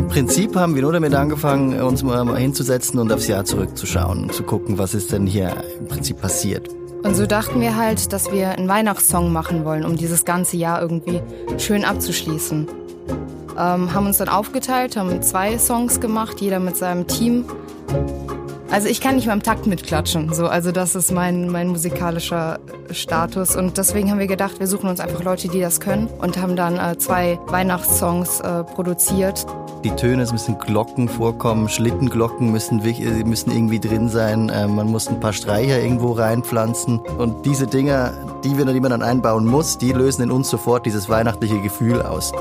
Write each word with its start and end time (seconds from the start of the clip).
Im 0.00 0.08
Prinzip 0.08 0.56
haben 0.56 0.74
wir 0.74 0.80
nur 0.80 0.94
damit 0.94 1.14
angefangen, 1.14 1.78
uns 1.82 2.02
mal 2.02 2.34
hinzusetzen 2.34 2.98
und 2.98 3.12
aufs 3.12 3.28
Jahr 3.28 3.44
zurückzuschauen 3.44 4.30
zu 4.30 4.44
gucken, 4.44 4.78
was 4.78 4.94
ist 4.94 5.12
denn 5.12 5.26
hier 5.26 5.62
im 5.78 5.88
Prinzip 5.88 6.22
passiert. 6.22 6.70
Und 7.02 7.14
so 7.14 7.26
dachten 7.26 7.60
wir 7.60 7.76
halt, 7.76 8.10
dass 8.14 8.32
wir 8.32 8.48
einen 8.48 8.66
Weihnachtssong 8.66 9.30
machen 9.30 9.66
wollen, 9.66 9.84
um 9.84 9.96
dieses 9.96 10.24
ganze 10.24 10.56
Jahr 10.56 10.80
irgendwie 10.80 11.20
schön 11.58 11.84
abzuschließen. 11.84 12.66
Ähm, 13.58 13.92
haben 13.92 14.06
uns 14.06 14.16
dann 14.16 14.30
aufgeteilt, 14.30 14.96
haben 14.96 15.20
zwei 15.20 15.58
Songs 15.58 16.00
gemacht, 16.00 16.40
jeder 16.40 16.60
mit 16.60 16.78
seinem 16.78 17.06
Team. 17.06 17.44
Also 18.70 18.88
ich 18.88 19.00
kann 19.00 19.16
nicht 19.16 19.26
mal 19.26 19.32
im 19.32 19.42
Takt 19.42 19.66
mitklatschen, 19.66 20.32
so 20.32 20.46
also 20.46 20.70
das 20.70 20.94
ist 20.94 21.10
mein 21.10 21.48
mein 21.48 21.68
musikalischer 21.68 22.60
Status 22.92 23.56
und 23.56 23.76
deswegen 23.76 24.10
haben 24.10 24.20
wir 24.20 24.28
gedacht, 24.28 24.60
wir 24.60 24.68
suchen 24.68 24.88
uns 24.88 25.00
einfach 25.00 25.24
Leute, 25.24 25.48
die 25.48 25.60
das 25.60 25.80
können 25.80 26.06
und 26.06 26.40
haben 26.40 26.54
dann 26.54 26.78
äh, 26.78 26.96
zwei 26.96 27.38
Weihnachtssongs 27.46 28.40
äh, 28.40 28.62
produziert. 28.62 29.44
Die 29.82 29.90
Töne, 29.90 30.22
es 30.22 30.30
müssen 30.30 30.58
Glocken 30.58 31.08
vorkommen, 31.08 31.68
Schlittenglocken 31.68 32.52
müssen, 32.52 32.84
äh, 32.84 33.24
müssen 33.24 33.50
irgendwie 33.50 33.80
drin 33.80 34.08
sein. 34.08 34.50
Äh, 34.50 34.68
man 34.68 34.88
muss 34.88 35.08
ein 35.08 35.18
paar 35.18 35.32
Streicher 35.32 35.80
irgendwo 35.80 36.12
reinpflanzen. 36.12 36.98
Und 36.98 37.46
diese 37.46 37.66
Dinger, 37.66 38.12
die, 38.44 38.58
wir, 38.58 38.66
die 38.66 38.80
man 38.80 38.90
dann 38.90 39.02
einbauen 39.02 39.46
muss, 39.46 39.78
die 39.78 39.92
lösen 39.92 40.22
in 40.22 40.30
uns 40.30 40.50
sofort 40.50 40.84
dieses 40.84 41.08
weihnachtliche 41.08 41.60
Gefühl 41.60 42.02
aus. 42.02 42.32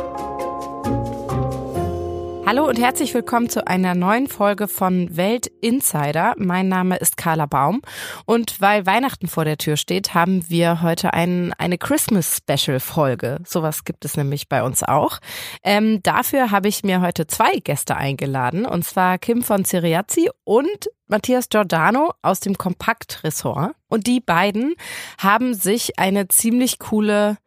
Hallo 2.49 2.67
und 2.67 2.79
herzlich 2.79 3.13
willkommen 3.13 3.47
zu 3.47 3.67
einer 3.67 3.93
neuen 3.93 4.25
Folge 4.25 4.67
von 4.67 5.15
Welt 5.15 5.45
Insider. 5.45 6.33
Mein 6.39 6.67
Name 6.67 6.97
ist 6.97 7.15
Carla 7.15 7.45
Baum 7.45 7.83
und 8.25 8.59
weil 8.59 8.87
Weihnachten 8.87 9.27
vor 9.27 9.45
der 9.45 9.59
Tür 9.59 9.77
steht, 9.77 10.15
haben 10.15 10.49
wir 10.49 10.81
heute 10.81 11.13
ein, 11.13 11.53
eine 11.59 11.77
Christmas 11.77 12.37
Special 12.37 12.79
Folge. 12.79 13.37
Sowas 13.45 13.83
gibt 13.83 14.03
es 14.03 14.17
nämlich 14.17 14.49
bei 14.49 14.63
uns 14.63 14.81
auch. 14.81 15.19
Ähm, 15.61 16.01
dafür 16.01 16.49
habe 16.49 16.69
ich 16.69 16.81
mir 16.83 17.01
heute 17.01 17.27
zwei 17.27 17.59
Gäste 17.59 17.95
eingeladen 17.95 18.65
und 18.65 18.83
zwar 18.83 19.19
Kim 19.19 19.43
von 19.43 19.63
Ciriazzi 19.63 20.31
und 20.43 20.89
Matthias 21.05 21.49
Giordano 21.49 22.15
aus 22.23 22.39
dem 22.39 22.57
Kompakt-Ressort. 22.57 23.75
Und 23.89 24.07
die 24.07 24.21
beiden 24.21 24.73
haben 25.19 25.53
sich 25.53 25.99
eine 25.99 26.29
ziemlich 26.29 26.79
coole 26.79 27.37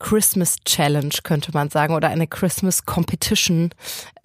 Christmas 0.00 0.56
Challenge, 0.64 1.14
könnte 1.22 1.52
man 1.52 1.70
sagen, 1.70 1.94
oder 1.94 2.08
eine 2.08 2.26
Christmas 2.26 2.84
Competition. 2.84 3.70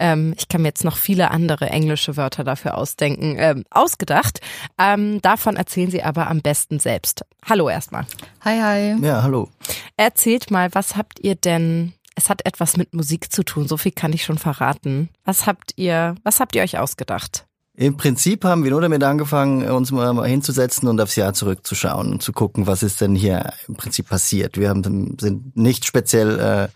Ähm, 0.00 0.34
ich 0.36 0.48
kann 0.48 0.62
mir 0.62 0.68
jetzt 0.68 0.82
noch 0.82 0.96
viele 0.96 1.30
andere 1.30 1.70
englische 1.70 2.16
Wörter 2.16 2.42
dafür 2.42 2.76
ausdenken, 2.76 3.36
ähm, 3.38 3.64
ausgedacht. 3.70 4.40
Ähm, 4.78 5.22
davon 5.22 5.54
erzählen 5.54 5.90
Sie 5.92 6.02
aber 6.02 6.28
am 6.28 6.40
besten 6.40 6.80
selbst. 6.80 7.24
Hallo 7.48 7.68
erstmal. 7.68 8.06
Hi, 8.44 8.58
hi. 8.58 9.06
Ja, 9.06 9.22
hallo. 9.22 9.50
Erzählt 9.96 10.50
mal, 10.50 10.74
was 10.74 10.96
habt 10.96 11.20
ihr 11.20 11.36
denn 11.36 11.92
es 12.16 12.30
hat 12.30 12.46
etwas 12.46 12.78
mit 12.78 12.94
Musik 12.94 13.30
zu 13.30 13.44
tun, 13.44 13.68
so 13.68 13.76
viel 13.76 13.92
kann 13.92 14.12
ich 14.12 14.24
schon 14.24 14.38
verraten. 14.38 15.10
Was 15.24 15.46
habt 15.46 15.74
ihr, 15.76 16.14
was 16.24 16.40
habt 16.40 16.56
ihr 16.56 16.62
euch 16.62 16.78
ausgedacht? 16.78 17.45
Im 17.78 17.98
Prinzip 17.98 18.44
haben 18.44 18.64
wir 18.64 18.70
nur 18.70 18.80
damit 18.80 19.04
angefangen, 19.04 19.68
uns 19.70 19.92
mal 19.92 20.26
hinzusetzen 20.26 20.88
und 20.88 20.98
aufs 20.98 21.16
Jahr 21.16 21.34
zurückzuschauen 21.34 22.10
und 22.10 22.22
zu 22.22 22.32
gucken, 22.32 22.66
was 22.66 22.82
ist 22.82 23.02
denn 23.02 23.14
hier 23.14 23.52
im 23.68 23.74
Prinzip 23.74 24.08
passiert. 24.08 24.56
Wir 24.56 24.70
haben, 24.70 25.16
sind 25.20 25.54
nicht 25.56 25.84
speziell 25.84 26.38
äh, 26.38 26.68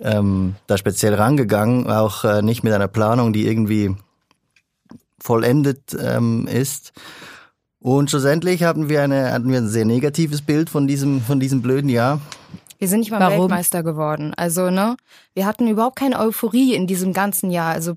ähm, 0.00 0.56
da 0.66 0.78
speziell 0.78 1.14
rangegangen, 1.14 1.90
auch 1.90 2.24
äh, 2.24 2.40
nicht 2.40 2.64
mit 2.64 2.72
einer 2.72 2.88
Planung, 2.88 3.34
die 3.34 3.46
irgendwie 3.46 3.94
vollendet 5.20 5.94
ähm, 5.98 6.46
ist. 6.46 6.92
Und 7.78 8.08
schlussendlich 8.08 8.62
hatten 8.62 8.88
wir 8.88 9.02
eine 9.02 9.30
hatten 9.30 9.50
wir 9.50 9.58
ein 9.58 9.68
sehr 9.68 9.84
negatives 9.84 10.40
Bild 10.40 10.70
von 10.70 10.86
diesem 10.86 11.20
von 11.20 11.38
diesem 11.38 11.60
blöden 11.60 11.90
Jahr. 11.90 12.20
Wir 12.78 12.88
sind 12.88 13.00
nicht 13.00 13.10
mal 13.10 13.20
Warum? 13.20 13.42
Weltmeister 13.42 13.82
geworden. 13.82 14.32
Also 14.36 14.70
ne, 14.70 14.96
wir 15.34 15.44
hatten 15.44 15.68
überhaupt 15.68 15.96
keine 15.96 16.18
Euphorie 16.18 16.74
in 16.74 16.86
diesem 16.86 17.12
ganzen 17.12 17.50
Jahr. 17.50 17.72
Also 17.72 17.94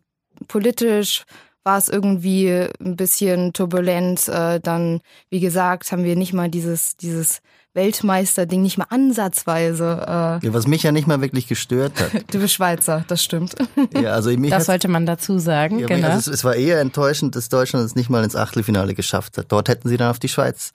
politisch, 0.47 1.23
war 1.67 1.77
es 1.77 1.89
irgendwie 1.89 2.49
ein 2.79 2.95
bisschen 2.95 3.51
turbulent. 3.51 4.29
Äh, 4.29 4.61
dann, 4.61 5.01
wie 5.29 5.41
gesagt, 5.41 5.91
haben 5.91 6.05
wir 6.05 6.15
nicht 6.15 6.31
mal 6.31 6.49
dieses, 6.49 6.95
dieses 6.95 7.41
Weltmeister-Ding 7.73 8.61
nicht 8.61 8.77
mal 8.77 8.87
ansatzweise. 8.89 10.01
Äh 10.07 10.45
ja, 10.45 10.53
was 10.53 10.65
mich 10.65 10.83
ja 10.83 10.93
nicht 10.93 11.07
mal 11.07 11.19
wirklich 11.19 11.45
gestört 11.45 11.91
hat. 11.99 12.23
du 12.33 12.39
bist 12.39 12.53
Schweizer, 12.53 13.03
das 13.09 13.21
stimmt. 13.21 13.55
Ja, 14.01 14.13
also 14.13 14.29
mich 14.29 14.49
das 14.49 14.65
sollte 14.65 14.87
man 14.87 15.05
dazu 15.05 15.39
sagen. 15.39 15.79
Ja, 15.79 15.87
genau. 15.87 16.07
Also 16.07 16.31
es, 16.31 16.39
es, 16.39 16.43
war 16.45 16.55
eher 16.55 16.79
enttäuschend, 16.79 17.35
dass 17.35 17.49
Deutschland 17.49 17.85
es 17.85 17.95
nicht 17.95 18.09
mal 18.09 18.23
ins 18.23 18.35
Achtelfinale 18.35 18.93
geschafft 18.93 19.37
hat. 19.37 19.47
Dort 19.49 19.67
hätten 19.67 19.89
sie 19.89 19.97
dann 19.97 20.09
auf 20.09 20.19
die 20.19 20.29
Schweiz 20.29 20.71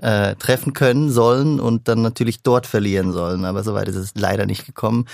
äh, 0.00 0.34
treffen 0.34 0.72
können 0.72 1.10
sollen 1.10 1.60
und 1.60 1.86
dann 1.86 2.02
natürlich 2.02 2.42
dort 2.42 2.66
verlieren 2.66 3.12
sollen. 3.12 3.44
Aber 3.44 3.62
soweit 3.62 3.88
ist 3.88 3.96
es 3.96 4.12
leider 4.16 4.46
nicht 4.46 4.66
gekommen. 4.66 5.06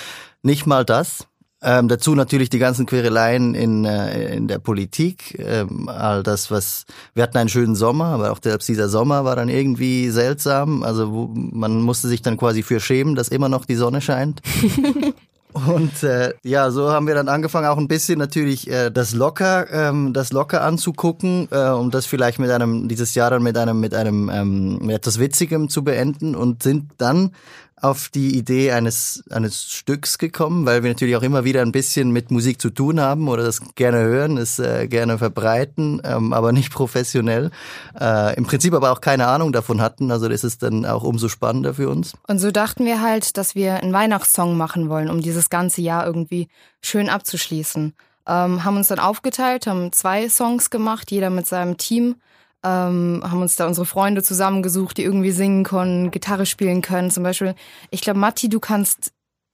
Nicht 0.42 0.66
mal 0.66 0.86
das. 0.86 1.26
Ähm, 1.62 1.88
dazu 1.88 2.14
natürlich 2.14 2.48
die 2.48 2.58
ganzen 2.58 2.86
Quereleien 2.86 3.54
in, 3.54 3.84
äh, 3.84 4.34
in 4.34 4.48
der 4.48 4.58
Politik, 4.58 5.38
ähm, 5.38 5.88
all 5.88 6.22
das, 6.22 6.50
was 6.50 6.86
wir 7.12 7.22
hatten 7.22 7.36
einen 7.36 7.50
schönen 7.50 7.74
Sommer, 7.74 8.06
aber 8.06 8.32
auch 8.32 8.38
selbst 8.42 8.68
dieser 8.68 8.88
Sommer 8.88 9.26
war 9.26 9.36
dann 9.36 9.50
irgendwie 9.50 10.08
seltsam. 10.08 10.82
Also 10.82 11.12
wo, 11.12 11.30
man 11.34 11.82
musste 11.82 12.08
sich 12.08 12.22
dann 12.22 12.38
quasi 12.38 12.62
für 12.62 12.80
schämen, 12.80 13.14
dass 13.14 13.28
immer 13.28 13.50
noch 13.50 13.66
die 13.66 13.74
Sonne 13.74 14.00
scheint. 14.00 14.40
Und 15.52 16.04
äh, 16.04 16.32
ja, 16.44 16.70
so 16.70 16.90
haben 16.90 17.06
wir 17.08 17.14
dann 17.14 17.28
angefangen, 17.28 17.66
auch 17.66 17.76
ein 17.76 17.88
bisschen 17.88 18.18
natürlich 18.18 18.70
äh, 18.70 18.90
das 18.90 19.14
locker, 19.14 19.68
ähm, 19.72 20.12
das 20.12 20.32
locker 20.32 20.62
anzugucken, 20.62 21.48
äh, 21.50 21.70
um 21.70 21.90
das 21.90 22.06
vielleicht 22.06 22.38
mit 22.38 22.50
einem 22.50 22.88
dieses 22.88 23.14
Jahr 23.14 23.30
dann 23.30 23.42
mit 23.42 23.58
einem 23.58 23.80
mit 23.80 23.94
einem 23.94 24.30
ähm, 24.32 24.78
mit 24.78 24.96
etwas 24.96 25.18
Witzigem 25.18 25.68
zu 25.68 25.82
beenden 25.82 26.36
und 26.36 26.62
sind 26.62 26.92
dann 26.98 27.32
auf 27.80 28.08
die 28.08 28.36
Idee 28.36 28.72
eines, 28.72 29.24
eines 29.30 29.70
Stücks 29.70 30.18
gekommen, 30.18 30.66
weil 30.66 30.82
wir 30.82 30.90
natürlich 30.90 31.16
auch 31.16 31.22
immer 31.22 31.44
wieder 31.44 31.62
ein 31.62 31.72
bisschen 31.72 32.10
mit 32.10 32.30
Musik 32.30 32.60
zu 32.60 32.70
tun 32.70 33.00
haben 33.00 33.28
oder 33.28 33.42
das 33.42 33.60
gerne 33.74 33.98
hören, 33.98 34.36
es 34.36 34.58
äh, 34.58 34.86
gerne 34.88 35.18
verbreiten, 35.18 36.00
ähm, 36.04 36.32
aber 36.32 36.52
nicht 36.52 36.72
professionell. 36.72 37.50
Äh, 37.98 38.36
Im 38.36 38.44
Prinzip 38.44 38.74
aber 38.74 38.92
auch 38.92 39.00
keine 39.00 39.26
Ahnung 39.26 39.52
davon 39.52 39.80
hatten, 39.80 40.10
also 40.10 40.28
das 40.28 40.44
ist 40.44 40.62
dann 40.62 40.84
auch 40.84 41.02
umso 41.02 41.28
spannender 41.28 41.74
für 41.74 41.88
uns. 41.88 42.12
Und 42.26 42.38
so 42.38 42.50
dachten 42.50 42.84
wir 42.84 43.00
halt, 43.00 43.36
dass 43.36 43.54
wir 43.54 43.76
einen 43.76 43.92
Weihnachtssong 43.92 44.56
machen 44.56 44.88
wollen, 44.88 45.08
um 45.08 45.20
dieses 45.20 45.50
ganze 45.50 45.80
Jahr 45.80 46.06
irgendwie 46.06 46.48
schön 46.82 47.08
abzuschließen. 47.08 47.94
Ähm, 48.26 48.64
haben 48.64 48.76
uns 48.76 48.88
dann 48.88 48.98
aufgeteilt, 48.98 49.66
haben 49.66 49.92
zwei 49.92 50.28
Songs 50.28 50.70
gemacht, 50.70 51.10
jeder 51.10 51.30
mit 51.30 51.46
seinem 51.46 51.78
Team 51.78 52.16
ähm, 52.64 53.22
haben 53.24 53.40
uns 53.40 53.56
da 53.56 53.66
unsere 53.66 53.86
Freunde 53.86 54.22
zusammengesucht, 54.22 54.98
die 54.98 55.04
irgendwie 55.04 55.30
singen 55.30 55.64
können, 55.64 56.10
Gitarre 56.10 56.46
spielen 56.46 56.82
können. 56.82 57.10
Zum 57.10 57.22
Beispiel, 57.22 57.54
ich 57.90 58.00
glaube, 58.00 58.18
Matti, 58.18 58.48
du 58.48 58.60
kannst 58.60 59.12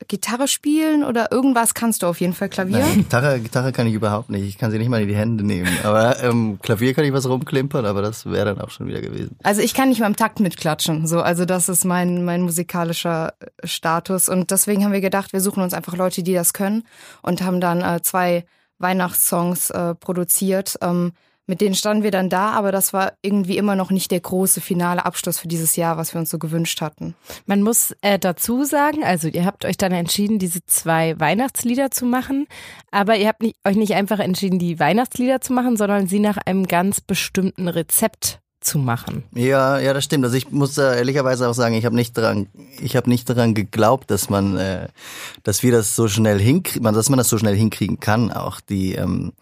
Gitarre 0.08 0.46
spielen 0.46 1.02
oder 1.04 1.32
irgendwas 1.32 1.72
kannst 1.72 2.02
du 2.02 2.06
auf 2.06 2.20
jeden 2.20 2.34
Fall 2.34 2.50
Klavier? 2.50 2.80
Nein, 2.80 2.98
Gitarre, 2.98 3.40
Gitarre 3.40 3.72
kann 3.72 3.86
ich 3.86 3.94
überhaupt 3.94 4.28
nicht. 4.28 4.44
Ich 4.44 4.58
kann 4.58 4.70
sie 4.70 4.78
nicht 4.78 4.90
mal 4.90 5.00
in 5.00 5.08
die 5.08 5.16
Hände 5.16 5.42
nehmen. 5.42 5.74
Aber 5.84 6.22
ähm, 6.22 6.58
Klavier 6.62 6.92
kann 6.92 7.04
ich 7.04 7.14
was 7.14 7.26
rumklimpern, 7.26 7.86
aber 7.86 8.02
das 8.02 8.26
wäre 8.26 8.44
dann 8.44 8.60
auch 8.60 8.68
schon 8.68 8.88
wieder 8.88 9.00
gewesen. 9.00 9.36
Also 9.42 9.62
ich 9.62 9.72
kann 9.72 9.88
nicht 9.88 10.00
mal 10.00 10.06
im 10.06 10.16
Takt 10.16 10.38
mitklatschen. 10.38 11.06
So, 11.06 11.22
also 11.22 11.46
das 11.46 11.70
ist 11.70 11.86
mein 11.86 12.24
mein 12.24 12.42
musikalischer 12.42 13.32
Status 13.64 14.28
und 14.28 14.50
deswegen 14.50 14.84
haben 14.84 14.92
wir 14.92 15.00
gedacht, 15.00 15.32
wir 15.32 15.40
suchen 15.40 15.62
uns 15.62 15.72
einfach 15.72 15.96
Leute, 15.96 16.22
die 16.22 16.34
das 16.34 16.52
können 16.52 16.84
und 17.22 17.40
haben 17.40 17.60
dann 17.62 17.80
äh, 17.80 18.02
zwei 18.02 18.44
Weihnachtssongs 18.78 19.70
äh, 19.70 19.94
produziert. 19.94 20.76
Ähm, 20.82 21.12
mit 21.46 21.60
denen 21.60 21.74
standen 21.74 22.02
wir 22.02 22.10
dann 22.10 22.28
da, 22.28 22.50
aber 22.50 22.72
das 22.72 22.92
war 22.92 23.12
irgendwie 23.22 23.56
immer 23.56 23.76
noch 23.76 23.90
nicht 23.90 24.10
der 24.10 24.20
große 24.20 24.60
finale 24.60 25.04
Abschluss 25.04 25.38
für 25.38 25.48
dieses 25.48 25.76
Jahr, 25.76 25.96
was 25.96 26.14
wir 26.14 26.20
uns 26.20 26.30
so 26.30 26.38
gewünscht 26.38 26.80
hatten. 26.80 27.14
Man 27.46 27.62
muss 27.62 27.94
äh, 28.00 28.18
dazu 28.18 28.64
sagen, 28.64 29.04
also 29.04 29.28
ihr 29.28 29.44
habt 29.44 29.64
euch 29.64 29.76
dann 29.76 29.92
entschieden, 29.92 30.38
diese 30.38 30.64
zwei 30.66 31.18
Weihnachtslieder 31.18 31.90
zu 31.90 32.04
machen, 32.04 32.46
aber 32.90 33.16
ihr 33.16 33.28
habt 33.28 33.42
nicht, 33.42 33.56
euch 33.64 33.76
nicht 33.76 33.94
einfach 33.94 34.18
entschieden, 34.18 34.58
die 34.58 34.80
Weihnachtslieder 34.80 35.40
zu 35.40 35.52
machen, 35.52 35.76
sondern 35.76 36.08
sie 36.08 36.18
nach 36.18 36.36
einem 36.44 36.66
ganz 36.66 37.00
bestimmten 37.00 37.68
Rezept 37.68 38.40
zu 38.60 38.78
machen. 38.78 39.24
Ja, 39.34 39.78
ja, 39.78 39.94
das 39.94 40.04
stimmt. 40.04 40.24
Also 40.24 40.36
ich 40.36 40.50
muss 40.50 40.76
äh, 40.76 40.96
ehrlicherweise 40.96 41.48
auch 41.48 41.54
sagen, 41.54 41.74
ich 41.74 41.84
habe 41.84 41.94
nicht 41.94 42.18
daran, 42.18 42.48
ich 42.80 42.96
habe 42.96 43.08
nicht 43.08 43.28
daran 43.30 43.54
geglaubt, 43.54 44.10
dass 44.10 44.28
man, 44.28 44.56
äh, 44.56 44.88
dass 45.44 45.62
wir 45.62 45.70
das 45.70 45.94
so 45.94 46.08
schnell 46.08 46.40
hinkriegen, 46.40 46.92
dass 46.92 47.08
man 47.08 47.18
das 47.18 47.28
so 47.28 47.38
schnell 47.38 47.54
hinkriegen 47.54 48.00
kann. 48.00 48.32
Auch 48.32 48.60
die 48.60 48.94
ähm, 48.94 49.32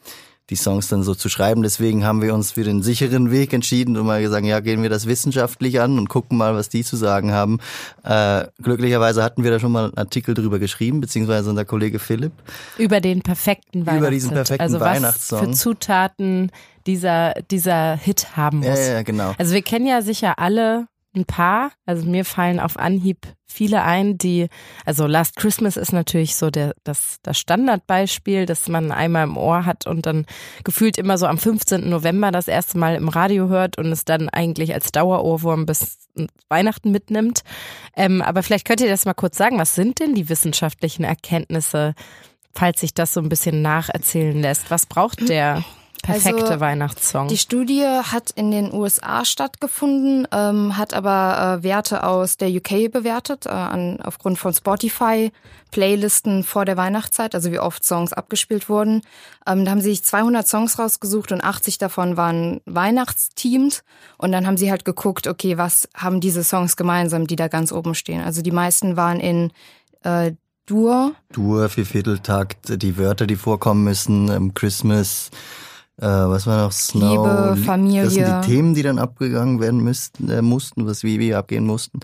die 0.50 0.56
Songs 0.56 0.88
dann 0.88 1.02
so 1.02 1.14
zu 1.14 1.28
schreiben. 1.28 1.62
Deswegen 1.62 2.04
haben 2.04 2.20
wir 2.20 2.34
uns 2.34 2.52
für 2.52 2.64
den 2.64 2.82
sicheren 2.82 3.30
Weg 3.30 3.52
entschieden 3.52 3.96
und 3.96 4.06
mal 4.06 4.20
gesagt, 4.20 4.44
ja, 4.44 4.60
gehen 4.60 4.82
wir 4.82 4.90
das 4.90 5.06
wissenschaftlich 5.06 5.80
an 5.80 5.98
und 5.98 6.08
gucken 6.08 6.36
mal, 6.36 6.54
was 6.54 6.68
die 6.68 6.84
zu 6.84 6.96
sagen 6.96 7.32
haben. 7.32 7.58
Äh, 8.02 8.46
glücklicherweise 8.62 9.22
hatten 9.22 9.42
wir 9.42 9.50
da 9.50 9.58
schon 9.58 9.72
mal 9.72 9.86
einen 9.86 9.96
Artikel 9.96 10.34
drüber 10.34 10.58
geschrieben, 10.58 11.00
beziehungsweise 11.00 11.50
unser 11.50 11.64
Kollege 11.64 11.98
Philipp. 11.98 12.32
Über 12.76 13.00
den 13.00 13.22
perfekten 13.22 13.86
Weihnachtssong. 13.86 13.98
Über 13.98 14.10
diesen 14.10 14.30
perfekten 14.30 14.62
also 14.62 14.80
Weihnachtssong. 14.80 15.40
Was 15.40 15.48
für 15.48 15.54
Zutaten 15.54 16.50
dieser, 16.86 17.34
dieser 17.50 17.96
Hit 17.96 18.36
haben 18.36 18.58
muss. 18.58 18.78
Ja, 18.78 18.92
ja, 18.92 19.02
genau. 19.02 19.32
Also 19.38 19.54
wir 19.54 19.62
kennen 19.62 19.86
ja 19.86 20.02
sicher 20.02 20.38
alle 20.38 20.86
ein 21.14 21.24
paar. 21.24 21.72
Also 21.86 22.06
mir 22.06 22.24
fallen 22.24 22.60
auf 22.60 22.78
Anhieb 22.78 23.26
viele 23.46 23.82
ein, 23.82 24.18
die, 24.18 24.48
also 24.84 25.06
Last 25.06 25.36
Christmas 25.36 25.76
ist 25.76 25.92
natürlich 25.92 26.34
so 26.34 26.50
der, 26.50 26.74
das, 26.82 27.18
das 27.22 27.38
Standardbeispiel, 27.38 28.46
das 28.46 28.68
man 28.68 28.90
einmal 28.90 29.24
im 29.24 29.36
Ohr 29.36 29.64
hat 29.64 29.86
und 29.86 30.06
dann 30.06 30.26
gefühlt 30.64 30.98
immer 30.98 31.18
so 31.18 31.26
am 31.26 31.38
15. 31.38 31.88
November 31.88 32.32
das 32.32 32.48
erste 32.48 32.78
Mal 32.78 32.96
im 32.96 33.08
Radio 33.08 33.48
hört 33.48 33.78
und 33.78 33.86
es 33.92 34.04
dann 34.04 34.28
eigentlich 34.28 34.74
als 34.74 34.90
Dauerohrwurm 34.90 35.66
bis 35.66 35.98
Weihnachten 36.48 36.90
mitnimmt. 36.90 37.42
Ähm, 37.96 38.22
aber 38.22 38.42
vielleicht 38.42 38.66
könnt 38.66 38.80
ihr 38.80 38.88
das 38.88 39.04
mal 39.04 39.14
kurz 39.14 39.36
sagen, 39.36 39.58
was 39.58 39.74
sind 39.74 40.00
denn 40.00 40.14
die 40.14 40.28
wissenschaftlichen 40.28 41.04
Erkenntnisse 41.04 41.94
falls 42.56 42.80
sich 42.80 42.94
das 42.94 43.12
so 43.12 43.20
ein 43.20 43.28
bisschen 43.28 43.62
nacherzählen 43.62 44.40
lässt. 44.40 44.70
Was 44.70 44.86
braucht 44.86 45.28
der 45.28 45.64
perfekte 46.04 46.44
also, 46.44 46.60
Weihnachtssong? 46.60 47.28
Die 47.28 47.38
Studie 47.38 47.84
hat 47.84 48.30
in 48.30 48.50
den 48.50 48.72
USA 48.72 49.24
stattgefunden, 49.24 50.28
ähm, 50.32 50.76
hat 50.76 50.94
aber 50.94 51.58
äh, 51.58 51.62
Werte 51.62 52.04
aus 52.04 52.36
der 52.36 52.48
UK 52.50 52.90
bewertet, 52.92 53.46
äh, 53.46 53.50
an, 53.50 54.00
aufgrund 54.02 54.38
von 54.38 54.52
Spotify, 54.52 55.32
Playlisten 55.70 56.44
vor 56.44 56.64
der 56.64 56.76
Weihnachtszeit, 56.76 57.34
also 57.34 57.50
wie 57.50 57.58
oft 57.58 57.82
Songs 57.84 58.12
abgespielt 58.12 58.68
wurden. 58.68 59.02
Ähm, 59.46 59.64
da 59.64 59.70
haben 59.70 59.80
sie 59.80 59.90
sich 59.90 60.04
200 60.04 60.46
Songs 60.46 60.78
rausgesucht 60.78 61.32
und 61.32 61.42
80 61.42 61.78
davon 61.78 62.16
waren 62.16 62.60
weihnachtsteamed. 62.66 63.82
Und 64.18 64.32
dann 64.32 64.46
haben 64.46 64.56
sie 64.56 64.70
halt 64.70 64.84
geguckt, 64.84 65.26
okay, 65.26 65.58
was 65.58 65.88
haben 65.96 66.20
diese 66.20 66.44
Songs 66.44 66.76
gemeinsam, 66.76 67.26
die 67.26 67.36
da 67.36 67.48
ganz 67.48 67.72
oben 67.72 67.94
stehen. 67.94 68.22
Also 68.22 68.42
die 68.42 68.52
meisten 68.52 68.96
waren 68.96 69.18
in 69.18 69.52
äh, 70.02 70.32
Dur. 70.66 71.14
Dur, 71.30 71.68
Viervierteltakt, 71.68 72.82
die 72.82 72.96
Wörter, 72.96 73.26
die 73.26 73.36
vorkommen 73.36 73.84
müssen, 73.84 74.30
ähm, 74.30 74.54
Christmas, 74.54 75.30
äh, 75.96 76.06
was 76.06 76.46
war 76.46 76.64
noch? 76.64 76.72
Snow. 76.72 77.54
Liebe, 77.54 77.56
Familie. 77.64 78.04
Das 78.04 78.14
sind 78.14 78.26
die 78.26 78.46
Themen, 78.46 78.74
die 78.74 78.82
dann 78.82 78.98
abgegangen 78.98 79.60
werden 79.60 79.80
müssten, 79.80 80.28
äh, 80.28 80.42
mussten, 80.42 80.86
was 80.86 81.04
wie 81.04 81.20
wir 81.20 81.38
abgehen 81.38 81.64
mussten. 81.64 82.00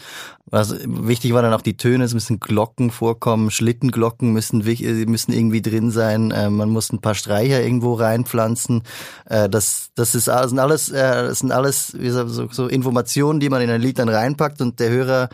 Was 0.46 0.76
wichtig 0.86 1.32
war 1.32 1.42
dann 1.42 1.52
auch 1.52 1.62
die 1.62 1.76
Töne, 1.76 2.04
es 2.04 2.14
müssen 2.14 2.38
Glocken 2.38 2.92
vorkommen, 2.92 3.50
Schlittenglocken 3.50 4.32
müssen, 4.32 4.64
äh, 4.64 5.06
müssen 5.06 5.32
irgendwie 5.32 5.60
drin 5.60 5.90
sein, 5.90 6.30
äh, 6.30 6.50
man 6.50 6.70
muss 6.70 6.92
ein 6.92 7.00
paar 7.00 7.16
Streicher 7.16 7.62
irgendwo 7.62 7.94
reinpflanzen. 7.94 8.82
Äh, 9.24 9.48
das, 9.48 9.90
das 9.96 10.14
ist 10.14 10.28
das 10.28 10.50
sind 10.50 10.60
alles, 10.60 10.88
äh, 10.90 11.24
das 11.26 11.40
sind 11.40 11.50
alles 11.50 11.96
wie 11.98 12.10
so, 12.10 12.48
so 12.48 12.68
Informationen, 12.68 13.40
die 13.40 13.48
man 13.48 13.60
in 13.60 13.70
ein 13.70 13.80
Lied 13.80 13.98
dann 13.98 14.08
reinpackt 14.08 14.60
und 14.60 14.78
der 14.78 14.90
Hörer 14.90 15.28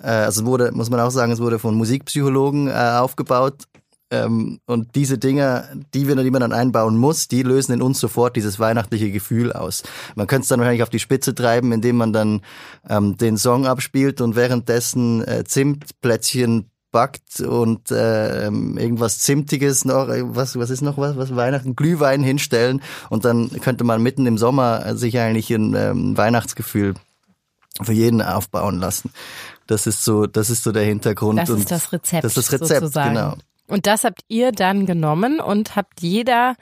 äh, 0.00 0.08
also 0.08 0.46
wurde, 0.46 0.70
muss 0.72 0.90
man 0.90 1.00
auch 1.00 1.10
sagen, 1.10 1.32
es 1.32 1.40
wurde 1.40 1.58
von 1.58 1.74
Musikpsychologen 1.74 2.68
äh, 2.68 2.72
aufgebaut 2.72 3.64
ähm, 4.10 4.60
und 4.66 4.94
diese 4.94 5.18
Dinge, 5.18 5.68
die, 5.92 6.06
wir, 6.06 6.14
die 6.16 6.30
man 6.30 6.40
dann 6.40 6.52
einbauen 6.52 6.96
muss, 6.96 7.28
die 7.28 7.42
lösen 7.42 7.72
in 7.72 7.82
uns 7.82 7.98
sofort 7.98 8.36
dieses 8.36 8.60
weihnachtliche 8.60 9.10
Gefühl 9.10 9.52
aus. 9.52 9.82
Man 10.14 10.26
könnte 10.26 10.42
es 10.42 10.48
dann 10.48 10.60
wahrscheinlich 10.60 10.82
auf 10.82 10.90
die 10.90 11.00
Spitze 11.00 11.34
treiben, 11.34 11.72
indem 11.72 11.96
man 11.96 12.12
dann 12.12 12.42
ähm, 12.88 13.16
den 13.16 13.36
Song 13.36 13.66
abspielt 13.66 14.20
und 14.20 14.36
währenddessen 14.36 15.26
äh, 15.26 15.44
Zimtplätzchen 15.44 16.70
backt 16.92 17.40
und 17.40 17.90
äh, 17.90 18.44
irgendwas 18.44 19.18
Zimtiges 19.18 19.84
noch, 19.84 20.08
was, 20.08 20.56
was 20.56 20.70
ist 20.70 20.82
noch 20.82 20.98
was, 20.98 21.16
was 21.16 21.34
Weihnachten, 21.34 21.74
Glühwein 21.74 22.22
hinstellen 22.22 22.80
und 23.10 23.24
dann 23.24 23.50
könnte 23.60 23.84
man 23.84 24.02
mitten 24.02 24.24
im 24.24 24.38
Sommer 24.38 24.96
sich 24.96 25.18
eigentlich 25.18 25.50
ein 25.50 25.74
ähm, 25.74 26.16
Weihnachtsgefühl 26.16 26.94
für 27.82 27.92
jeden 27.92 28.22
aufbauen 28.22 28.78
lassen. 28.78 29.10
Das 29.66 29.86
ist 29.86 30.04
so, 30.04 30.26
das 30.26 30.48
ist 30.48 30.62
so 30.62 30.72
der 30.72 30.84
Hintergrund. 30.84 31.40
Das 31.40 31.50
ist 31.50 31.70
das 31.70 31.92
Rezept. 31.92 32.24
Das 32.24 32.36
ist 32.36 32.52
das 32.52 32.60
Rezept, 32.60 32.80
sozusagen. 32.80 33.14
genau. 33.14 33.36
Und 33.68 33.86
das 33.86 34.04
habt 34.04 34.20
ihr 34.28 34.52
dann 34.52 34.86
genommen 34.86 35.40
und 35.40 35.76
habt 35.76 36.00
jeder 36.00 36.54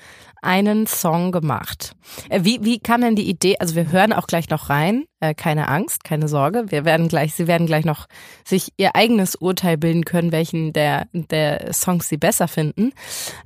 einen 0.44 0.86
Song 0.86 1.32
gemacht. 1.32 1.96
Äh, 2.28 2.40
wie, 2.44 2.64
wie 2.64 2.78
kam 2.78 3.00
denn 3.00 3.16
die 3.16 3.28
Idee? 3.28 3.56
Also 3.58 3.74
wir 3.74 3.90
hören 3.90 4.12
auch 4.12 4.26
gleich 4.26 4.50
noch 4.50 4.68
rein. 4.68 5.04
Äh, 5.20 5.34
keine 5.34 5.68
Angst, 5.68 6.04
keine 6.04 6.28
Sorge. 6.28 6.66
Wir 6.68 6.84
werden 6.84 7.08
gleich, 7.08 7.34
sie 7.34 7.46
werden 7.46 7.66
gleich 7.66 7.84
noch 7.84 8.06
sich 8.44 8.72
ihr 8.76 8.94
eigenes 8.94 9.34
Urteil 9.34 9.78
bilden 9.78 10.04
können, 10.04 10.32
welchen 10.32 10.72
der, 10.72 11.06
der 11.12 11.72
Songs 11.72 12.08
sie 12.08 12.18
besser 12.18 12.46
finden. 12.46 12.92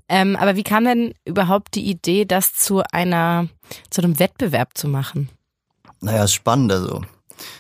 Ähm, 0.09 0.37
aber 0.37 0.57
wie 0.57 0.65
kam 0.65 0.85
denn 0.85 1.15
überhaupt 1.25 1.75
die 1.75 1.89
Idee, 1.89 2.25
das 2.25 2.55
zu 2.55 2.83
einer, 2.93 3.49
zu 3.91 4.03
einem 4.03 4.19
Wettbewerb 4.19 4.77
zu 4.77 4.89
machen? 4.89 5.29
Naja, 6.01 6.25
ist 6.25 6.35
spannend 6.35 6.73
also. 6.73 7.03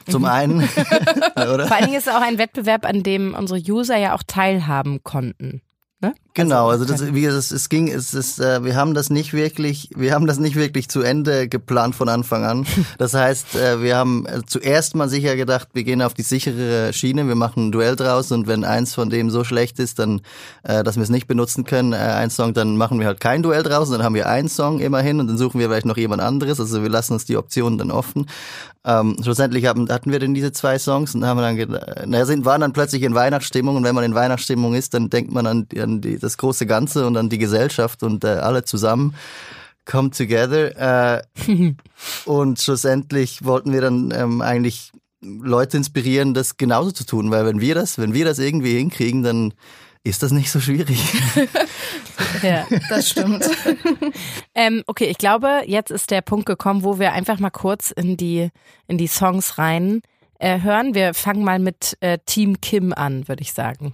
Zum 0.08 0.22
mhm. 0.22 0.28
einen, 0.28 0.60
oder? 1.36 1.66
Vor 1.66 1.76
allen 1.76 1.86
Dingen 1.86 1.98
ist 1.98 2.08
es 2.08 2.14
auch 2.14 2.20
ein 2.20 2.38
Wettbewerb, 2.38 2.84
an 2.84 3.02
dem 3.02 3.34
unsere 3.34 3.60
User 3.60 3.96
ja 3.96 4.14
auch 4.14 4.22
teilhaben 4.26 5.02
konnten. 5.04 5.62
Ne? 6.02 6.14
Genau, 6.38 6.68
also, 6.68 6.84
also 6.84 7.04
das, 7.04 7.14
wie 7.14 7.24
es, 7.24 7.50
es 7.50 7.68
ging, 7.68 7.88
es 7.88 8.14
ist, 8.14 8.38
äh, 8.38 8.62
wir 8.62 8.76
haben 8.76 8.94
das 8.94 9.10
nicht 9.10 9.32
wirklich, 9.32 9.90
wir 9.96 10.14
haben 10.14 10.28
das 10.28 10.38
nicht 10.38 10.54
wirklich 10.54 10.88
zu 10.88 11.02
Ende 11.02 11.48
geplant 11.48 11.96
von 11.96 12.08
Anfang 12.08 12.44
an. 12.44 12.64
Das 12.96 13.14
heißt, 13.14 13.56
äh, 13.56 13.82
wir 13.82 13.96
haben 13.96 14.24
äh, 14.26 14.40
zuerst 14.46 14.94
mal 14.94 15.08
sicher 15.08 15.34
gedacht, 15.36 15.68
wir 15.72 15.82
gehen 15.82 16.00
auf 16.00 16.14
die 16.14 16.22
sichere 16.22 16.92
Schiene, 16.92 17.26
wir 17.26 17.34
machen 17.34 17.68
ein 17.68 17.72
Duell 17.72 17.96
draus 17.96 18.30
und 18.30 18.46
wenn 18.46 18.64
eins 18.64 18.94
von 18.94 19.10
dem 19.10 19.30
so 19.30 19.42
schlecht 19.42 19.78
ist, 19.80 19.98
dann, 19.98 20.20
äh, 20.62 20.84
dass 20.84 20.96
wir 20.96 21.02
es 21.02 21.10
nicht 21.10 21.26
benutzen 21.26 21.64
können, 21.64 21.92
äh, 21.92 21.96
ein 21.96 22.30
Song, 22.30 22.54
dann 22.54 22.76
machen 22.76 23.00
wir 23.00 23.06
halt 23.06 23.20
kein 23.20 23.42
Duell 23.42 23.64
draus, 23.64 23.90
dann 23.90 24.04
haben 24.04 24.14
wir 24.14 24.28
einen 24.28 24.48
Song 24.48 24.78
immerhin 24.78 25.18
und 25.18 25.26
dann 25.26 25.38
suchen 25.38 25.58
wir 25.58 25.68
vielleicht 25.68 25.86
noch 25.86 25.96
jemand 25.96 26.22
anderes. 26.22 26.60
Also 26.60 26.82
wir 26.82 26.88
lassen 26.88 27.14
uns 27.14 27.24
die 27.24 27.36
Optionen 27.36 27.78
dann 27.78 27.90
offen. 27.90 28.26
Ähm, 28.84 29.16
schlussendlich 29.22 29.66
haben, 29.66 29.88
hatten 29.90 30.12
wir 30.12 30.18
denn 30.18 30.34
diese 30.34 30.52
zwei 30.52 30.78
Songs 30.78 31.14
und 31.14 31.26
haben 31.26 31.38
dann 31.40 32.08
naja, 32.08 32.24
sind, 32.24 32.44
waren 32.44 32.60
dann 32.60 32.72
plötzlich 32.72 33.02
in 33.02 33.14
Weihnachtsstimmung 33.14 33.76
und 33.76 33.84
wenn 33.84 33.94
man 33.94 34.04
in 34.04 34.14
Weihnachtsstimmung 34.14 34.74
ist, 34.74 34.94
dann 34.94 35.10
denkt 35.10 35.32
man 35.32 35.46
an, 35.46 35.66
an 35.78 36.00
die, 36.00 36.16
das 36.28 36.38
große 36.38 36.66
Ganze 36.66 37.06
und 37.06 37.16
an 37.16 37.28
die 37.28 37.38
Gesellschaft 37.38 38.02
und 38.02 38.24
äh, 38.24 38.28
alle 38.28 38.64
zusammen 38.64 39.14
come 39.88 40.10
together. 40.10 41.18
Äh, 41.18 41.22
und 42.24 42.60
schlussendlich 42.60 43.44
wollten 43.44 43.72
wir 43.72 43.80
dann 43.80 44.12
ähm, 44.14 44.40
eigentlich 44.40 44.92
Leute 45.20 45.78
inspirieren, 45.78 46.34
das 46.34 46.56
genauso 46.56 46.92
zu 46.92 47.04
tun, 47.04 47.30
weil 47.30 47.44
wenn 47.46 47.60
wir 47.60 47.74
das, 47.74 47.98
wenn 47.98 48.14
wir 48.14 48.24
das 48.24 48.38
irgendwie 48.38 48.76
hinkriegen, 48.76 49.22
dann 49.24 49.54
ist 50.04 50.22
das 50.22 50.30
nicht 50.30 50.50
so 50.50 50.60
schwierig. 50.60 51.00
ja, 52.42 52.66
das 52.88 53.10
stimmt. 53.10 53.44
ähm, 54.54 54.84
okay, 54.86 55.06
ich 55.06 55.18
glaube, 55.18 55.62
jetzt 55.66 55.90
ist 55.90 56.10
der 56.10 56.20
Punkt 56.20 56.46
gekommen, 56.46 56.84
wo 56.84 57.00
wir 57.00 57.12
einfach 57.12 57.40
mal 57.40 57.50
kurz 57.50 57.90
in 57.90 58.16
die, 58.16 58.50
in 58.86 58.96
die 58.96 59.08
Songs 59.08 59.58
rein 59.58 60.02
äh, 60.38 60.60
hören. 60.60 60.94
Wir 60.94 61.14
fangen 61.14 61.44
mal 61.44 61.58
mit 61.58 61.96
äh, 62.00 62.18
Team 62.24 62.60
Kim 62.60 62.92
an, 62.92 63.26
würde 63.26 63.42
ich 63.42 63.52
sagen. 63.52 63.92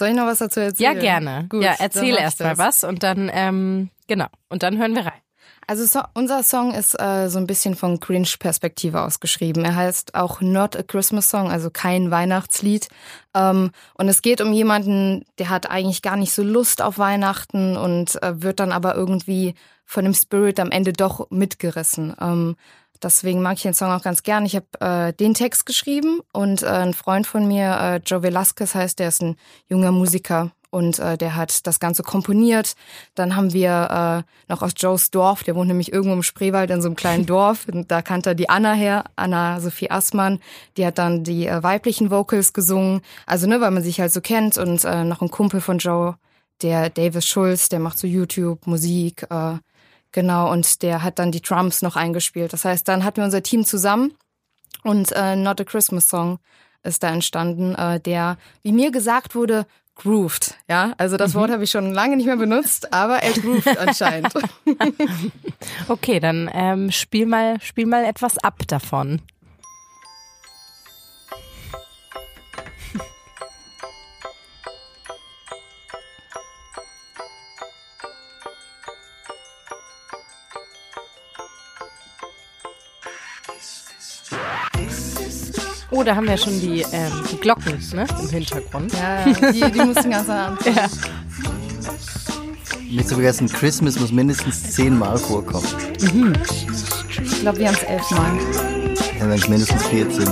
Soll 0.00 0.08
ich 0.08 0.14
noch 0.14 0.24
was 0.24 0.38
dazu 0.38 0.60
erzählen? 0.60 0.94
Ja, 0.94 0.98
gerne. 0.98 1.46
Gut, 1.50 1.62
ja, 1.62 1.74
erzähl 1.78 2.16
erst 2.16 2.40
mal 2.40 2.56
was 2.56 2.84
und 2.84 3.02
dann, 3.02 3.30
ähm, 3.34 3.90
genau, 4.06 4.28
und 4.48 4.62
dann 4.62 4.78
hören 4.78 4.94
wir 4.94 5.04
rein. 5.04 5.20
Also 5.66 5.84
so, 5.84 6.00
unser 6.14 6.42
Song 6.42 6.72
ist 6.72 6.98
äh, 6.98 7.28
so 7.28 7.36
ein 7.36 7.46
bisschen 7.46 7.74
von 7.74 8.00
Cringe-Perspektive 8.00 9.02
ausgeschrieben. 9.02 9.62
Er 9.62 9.76
heißt 9.76 10.14
auch 10.14 10.40
Not 10.40 10.74
a 10.74 10.82
Christmas 10.82 11.28
Song, 11.28 11.50
also 11.50 11.68
kein 11.68 12.10
Weihnachtslied. 12.10 12.88
Ähm, 13.34 13.72
und 13.92 14.08
es 14.08 14.22
geht 14.22 14.40
um 14.40 14.54
jemanden, 14.54 15.26
der 15.38 15.50
hat 15.50 15.70
eigentlich 15.70 16.00
gar 16.00 16.16
nicht 16.16 16.32
so 16.32 16.42
Lust 16.42 16.80
auf 16.80 16.96
Weihnachten 16.96 17.76
und 17.76 18.22
äh, 18.22 18.42
wird 18.42 18.58
dann 18.58 18.72
aber 18.72 18.94
irgendwie 18.94 19.54
von 19.84 20.04
dem 20.04 20.14
Spirit 20.14 20.58
am 20.60 20.70
Ende 20.70 20.94
doch 20.94 21.28
mitgerissen. 21.28 22.16
Ähm, 22.18 22.56
Deswegen 23.02 23.42
mag 23.42 23.56
ich 23.56 23.62
den 23.62 23.74
Song 23.74 23.90
auch 23.90 24.02
ganz 24.02 24.22
gern. 24.22 24.44
Ich 24.44 24.56
habe 24.56 24.66
äh, 24.80 25.12
den 25.12 25.34
Text 25.34 25.66
geschrieben 25.66 26.20
und 26.32 26.62
äh, 26.62 26.66
ein 26.66 26.94
Freund 26.94 27.26
von 27.26 27.48
mir, 27.48 27.78
äh, 27.80 27.96
Joe 28.04 28.22
Velasquez 28.22 28.74
heißt, 28.74 28.98
der 28.98 29.08
ist 29.08 29.22
ein 29.22 29.36
junger 29.68 29.92
Musiker 29.92 30.52
und 30.70 30.98
äh, 30.98 31.18
der 31.18 31.36
hat 31.36 31.66
das 31.66 31.80
Ganze 31.80 32.02
komponiert. 32.02 32.74
Dann 33.14 33.36
haben 33.36 33.52
wir 33.52 34.24
äh, 34.26 34.50
noch 34.50 34.62
aus 34.62 34.72
Joes 34.76 35.10
Dorf, 35.10 35.42
der 35.42 35.56
wohnt 35.56 35.68
nämlich 35.68 35.92
irgendwo 35.92 36.14
im 36.14 36.22
Spreewald 36.22 36.70
in 36.70 36.80
so 36.80 36.88
einem 36.88 36.96
kleinen 36.96 37.26
Dorf. 37.26 37.66
Und 37.70 37.90
da 37.90 38.02
kannte 38.02 38.30
er 38.30 38.34
die 38.34 38.48
Anna 38.48 38.72
her, 38.72 39.04
Anna 39.16 39.60
Sophie 39.60 39.90
Assmann. 39.90 40.38
Die 40.76 40.86
hat 40.86 40.98
dann 40.98 41.24
die 41.24 41.46
äh, 41.46 41.62
weiblichen 41.62 42.10
Vocals 42.10 42.52
gesungen. 42.52 43.02
Also 43.26 43.46
ne, 43.46 43.60
weil 43.60 43.72
man 43.72 43.82
sich 43.82 44.00
halt 44.00 44.12
so 44.12 44.20
kennt. 44.20 44.58
Und 44.58 44.84
äh, 44.84 45.04
noch 45.04 45.20
ein 45.22 45.30
Kumpel 45.30 45.60
von 45.60 45.78
Joe, 45.78 46.16
der 46.62 46.90
Davis 46.90 47.26
Schulz, 47.26 47.68
der 47.68 47.80
macht 47.80 47.98
so 47.98 48.06
YouTube, 48.06 48.66
Musik. 48.66 49.26
Äh, 49.30 49.56
Genau, 50.12 50.50
und 50.50 50.82
der 50.82 51.02
hat 51.02 51.18
dann 51.18 51.32
die 51.32 51.42
Drums 51.42 51.82
noch 51.82 51.96
eingespielt. 51.96 52.52
Das 52.52 52.64
heißt, 52.64 52.86
dann 52.88 53.04
hatten 53.04 53.18
wir 53.18 53.24
unser 53.24 53.42
Team 53.42 53.64
zusammen 53.64 54.14
und 54.82 55.12
äh, 55.12 55.36
Not 55.36 55.60
a 55.60 55.64
Christmas 55.64 56.08
Song 56.08 56.38
ist 56.82 57.02
da 57.02 57.10
entstanden, 57.10 57.74
äh, 57.74 58.00
der, 58.00 58.38
wie 58.62 58.72
mir 58.72 58.90
gesagt 58.90 59.34
wurde, 59.34 59.66
grooved. 59.94 60.54
Ja, 60.68 60.94
also 60.96 61.16
das 61.16 61.34
mhm. 61.34 61.38
Wort 61.38 61.50
habe 61.50 61.64
ich 61.64 61.70
schon 61.70 61.92
lange 61.92 62.16
nicht 62.16 62.26
mehr 62.26 62.36
benutzt, 62.36 62.92
aber 62.92 63.22
er 63.22 63.32
grooved 63.32 63.78
anscheinend. 63.78 64.32
okay, 65.88 66.20
dann 66.20 66.50
ähm, 66.52 66.90
spiel 66.90 67.26
mal, 67.26 67.60
spiel 67.60 67.86
mal 67.86 68.04
etwas 68.04 68.38
ab 68.38 68.60
davon. 68.66 69.20
Oh, 86.00 86.02
da 86.02 86.16
haben 86.16 86.26
wir 86.26 86.38
schon 86.38 86.58
die, 86.58 86.80
ähm, 86.92 87.12
die 87.30 87.36
Glocken 87.36 87.78
ne, 87.92 88.06
im 88.22 88.28
Hintergrund. 88.30 88.90
Ja, 88.94 89.50
die, 89.52 89.70
die 89.70 89.84
mussten 89.84 90.08
ganz 90.08 90.30
an. 90.30 90.56
Ja. 90.64 90.88
Nicht 92.90 93.06
zu 93.06 93.14
vergessen, 93.16 93.48
Christmas 93.48 94.00
muss 94.00 94.10
mindestens 94.10 94.72
zehnmal 94.72 95.18
vorkommen. 95.18 95.66
Mhm. 96.00 96.32
Ich 97.22 97.40
glaube, 97.40 97.58
wir 97.58 97.68
haben 97.68 97.74
es 97.74 97.82
elfmal. 97.82 98.32
Ja, 99.18 99.26
dann 99.26 99.50
mindestens 99.50 99.82
14. 99.88 100.24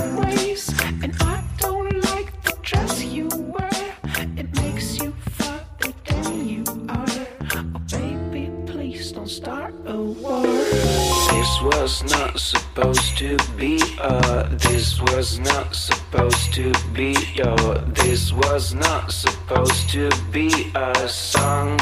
This 11.59 11.75
was 11.75 12.03
not 12.03 12.39
supposed 12.39 13.17
to 13.17 13.37
be, 13.57 13.81
uh, 13.99 14.43
this 14.59 15.01
was 15.01 15.39
not 15.39 15.75
supposed 15.75 16.53
to 16.53 16.71
be, 16.93 17.17
yo. 17.35 17.53
This 17.95 18.31
was 18.31 18.73
not 18.73 19.11
supposed 19.11 19.89
to 19.89 20.09
be 20.31 20.71
a 20.73 21.09
song. 21.09 21.77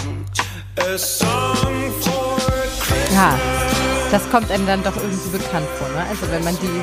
A 0.78 0.98
song 0.98 1.92
for 2.02 2.40
Christmas. 2.40 3.14
Ja, 3.14 3.40
das 4.10 4.28
kommt 4.32 4.50
einem 4.50 4.66
dann 4.66 4.82
doch 4.82 4.96
irgendwie 4.96 5.38
bekannt 5.38 5.68
vor, 5.78 5.88
ne? 5.90 6.10
Also 6.10 6.32
wenn 6.32 6.44
man 6.44 6.58
die 6.60 6.82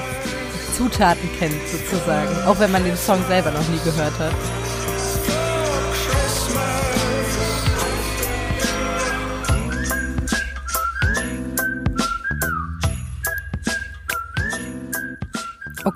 Zutaten 0.77 1.29
kennt 1.41 1.67
sozusagen, 1.67 2.47
auch 2.47 2.61
wenn 2.61 2.71
man 2.71 2.85
den 2.85 2.97
Song 2.97 3.19
selber 3.27 3.51
noch 3.51 3.69
nie 3.71 3.81
gehört 3.83 4.17
hat. 4.21 4.64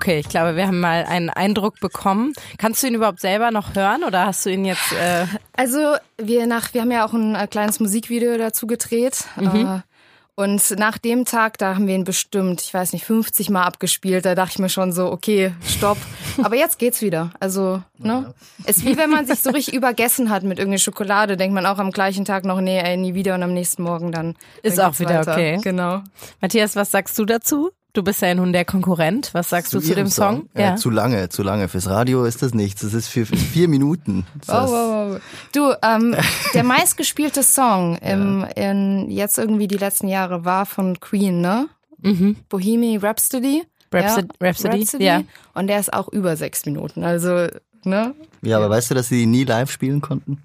Okay, 0.01 0.19
ich 0.19 0.29
glaube, 0.29 0.55
wir 0.55 0.65
haben 0.65 0.79
mal 0.79 1.03
einen 1.03 1.29
Eindruck 1.29 1.81
bekommen. 1.81 2.31
Kannst 2.57 2.81
du 2.81 2.87
ihn 2.87 2.95
überhaupt 2.95 3.19
selber 3.19 3.51
noch 3.51 3.75
hören 3.75 4.05
oder 4.05 4.27
hast 4.27 4.45
du 4.45 4.49
ihn 4.49 4.63
jetzt? 4.63 4.93
Äh 4.93 5.25
also 5.57 5.95
wir 6.17 6.47
nach, 6.47 6.73
wir 6.73 6.81
haben 6.81 6.91
ja 6.91 7.05
auch 7.05 7.11
ein 7.11 7.35
äh, 7.35 7.47
kleines 7.47 7.81
Musikvideo 7.81 8.37
dazu 8.37 8.65
gedreht. 8.65 9.25
Mhm. 9.35 9.55
Äh, 9.55 9.79
und 10.35 10.79
nach 10.79 10.97
dem 10.97 11.25
Tag, 11.25 11.57
da 11.57 11.75
haben 11.75 11.85
wir 11.85 11.95
ihn 11.95 12.05
bestimmt, 12.05 12.61
ich 12.61 12.73
weiß 12.73 12.93
nicht, 12.93 13.03
50 13.03 13.49
Mal 13.49 13.63
abgespielt. 13.63 14.23
Da 14.23 14.35
dachte 14.35 14.51
ich 14.53 14.59
mir 14.59 14.69
schon 14.69 14.93
so, 14.93 15.11
okay, 15.11 15.51
stopp. 15.65 15.97
Aber 16.41 16.55
jetzt 16.55 16.79
geht's 16.79 17.01
wieder. 17.01 17.31
Also, 17.41 17.83
ne? 17.97 18.33
Es 18.63 18.77
ist 18.77 18.85
wie 18.85 18.95
wenn 18.95 19.09
man 19.09 19.25
sich 19.25 19.41
so 19.41 19.49
richtig 19.49 19.73
übergessen 19.73 20.29
hat 20.29 20.43
mit 20.43 20.59
irgendeiner 20.59 20.79
Schokolade, 20.79 21.35
denkt 21.35 21.53
man 21.53 21.65
auch 21.65 21.77
am 21.77 21.91
gleichen 21.91 22.23
Tag 22.23 22.45
noch, 22.45 22.61
nee, 22.61 22.79
ey, 22.79 22.95
nie 22.95 23.15
wieder 23.15 23.35
und 23.35 23.43
am 23.43 23.53
nächsten 23.53 23.83
Morgen 23.83 24.13
dann. 24.13 24.37
Ist 24.63 24.77
dann 24.77 24.91
auch 24.91 24.99
wieder 24.99 25.19
weiter. 25.19 25.33
okay. 25.33 25.59
Genau. 25.61 26.03
Matthias, 26.39 26.77
was 26.77 26.89
sagst 26.89 27.19
du 27.19 27.25
dazu? 27.25 27.71
Du 27.93 28.03
bist 28.03 28.21
ja 28.21 28.33
nun 28.35 28.53
der 28.53 28.65
Konkurrent. 28.65 29.31
Was 29.33 29.49
sagst 29.49 29.71
zu 29.71 29.79
du 29.79 29.85
zu 29.85 29.95
dem 29.95 30.07
Song? 30.07 30.41
Song? 30.41 30.49
Ja. 30.55 30.73
Äh, 30.73 30.75
zu 30.75 30.91
lange, 30.91 31.29
zu 31.29 31.41
lange. 31.41 31.67
Fürs 31.67 31.89
Radio 31.89 32.23
ist 32.23 32.43
das 32.43 32.53
nichts. 32.53 32.81
Das 32.81 32.93
ist 32.93 33.07
für 33.07 33.25
vier 33.25 33.67
Minuten. 33.67 34.25
Wow, 34.47 34.69
wow, 34.69 35.11
wow. 35.11 35.21
Du, 35.53 35.73
ähm, 35.83 36.15
der 36.53 36.63
meistgespielte 36.63 37.43
Song 37.43 37.97
im, 38.01 38.45
in 38.55 39.09
jetzt 39.09 39.37
irgendwie 39.37 39.67
die 39.67 39.77
letzten 39.77 40.07
Jahre 40.07 40.45
war 40.45 40.65
von 40.65 40.99
Queen, 40.99 41.41
ne? 41.41 41.67
Mhm. 42.01 42.35
Bohemian 42.47 43.01
Rhapsody. 43.01 43.63
Rhapsody, 43.91 44.27
ja, 44.39 44.47
Rhapsody, 44.47 44.79
Rhapsody. 44.79 45.03
Ja. 45.03 45.23
Und 45.53 45.67
der 45.67 45.79
ist 45.79 45.91
auch 45.91 46.07
über 46.09 46.35
sechs 46.35 46.65
Minuten. 46.65 47.03
Also, 47.03 47.47
ne? 47.83 48.13
Ja, 48.41 48.57
aber 48.57 48.69
weißt 48.69 48.91
du, 48.91 48.95
dass 48.95 49.07
sie 49.09 49.25
nie 49.25 49.43
live 49.43 49.71
spielen 49.71 50.01
konnten? 50.01 50.43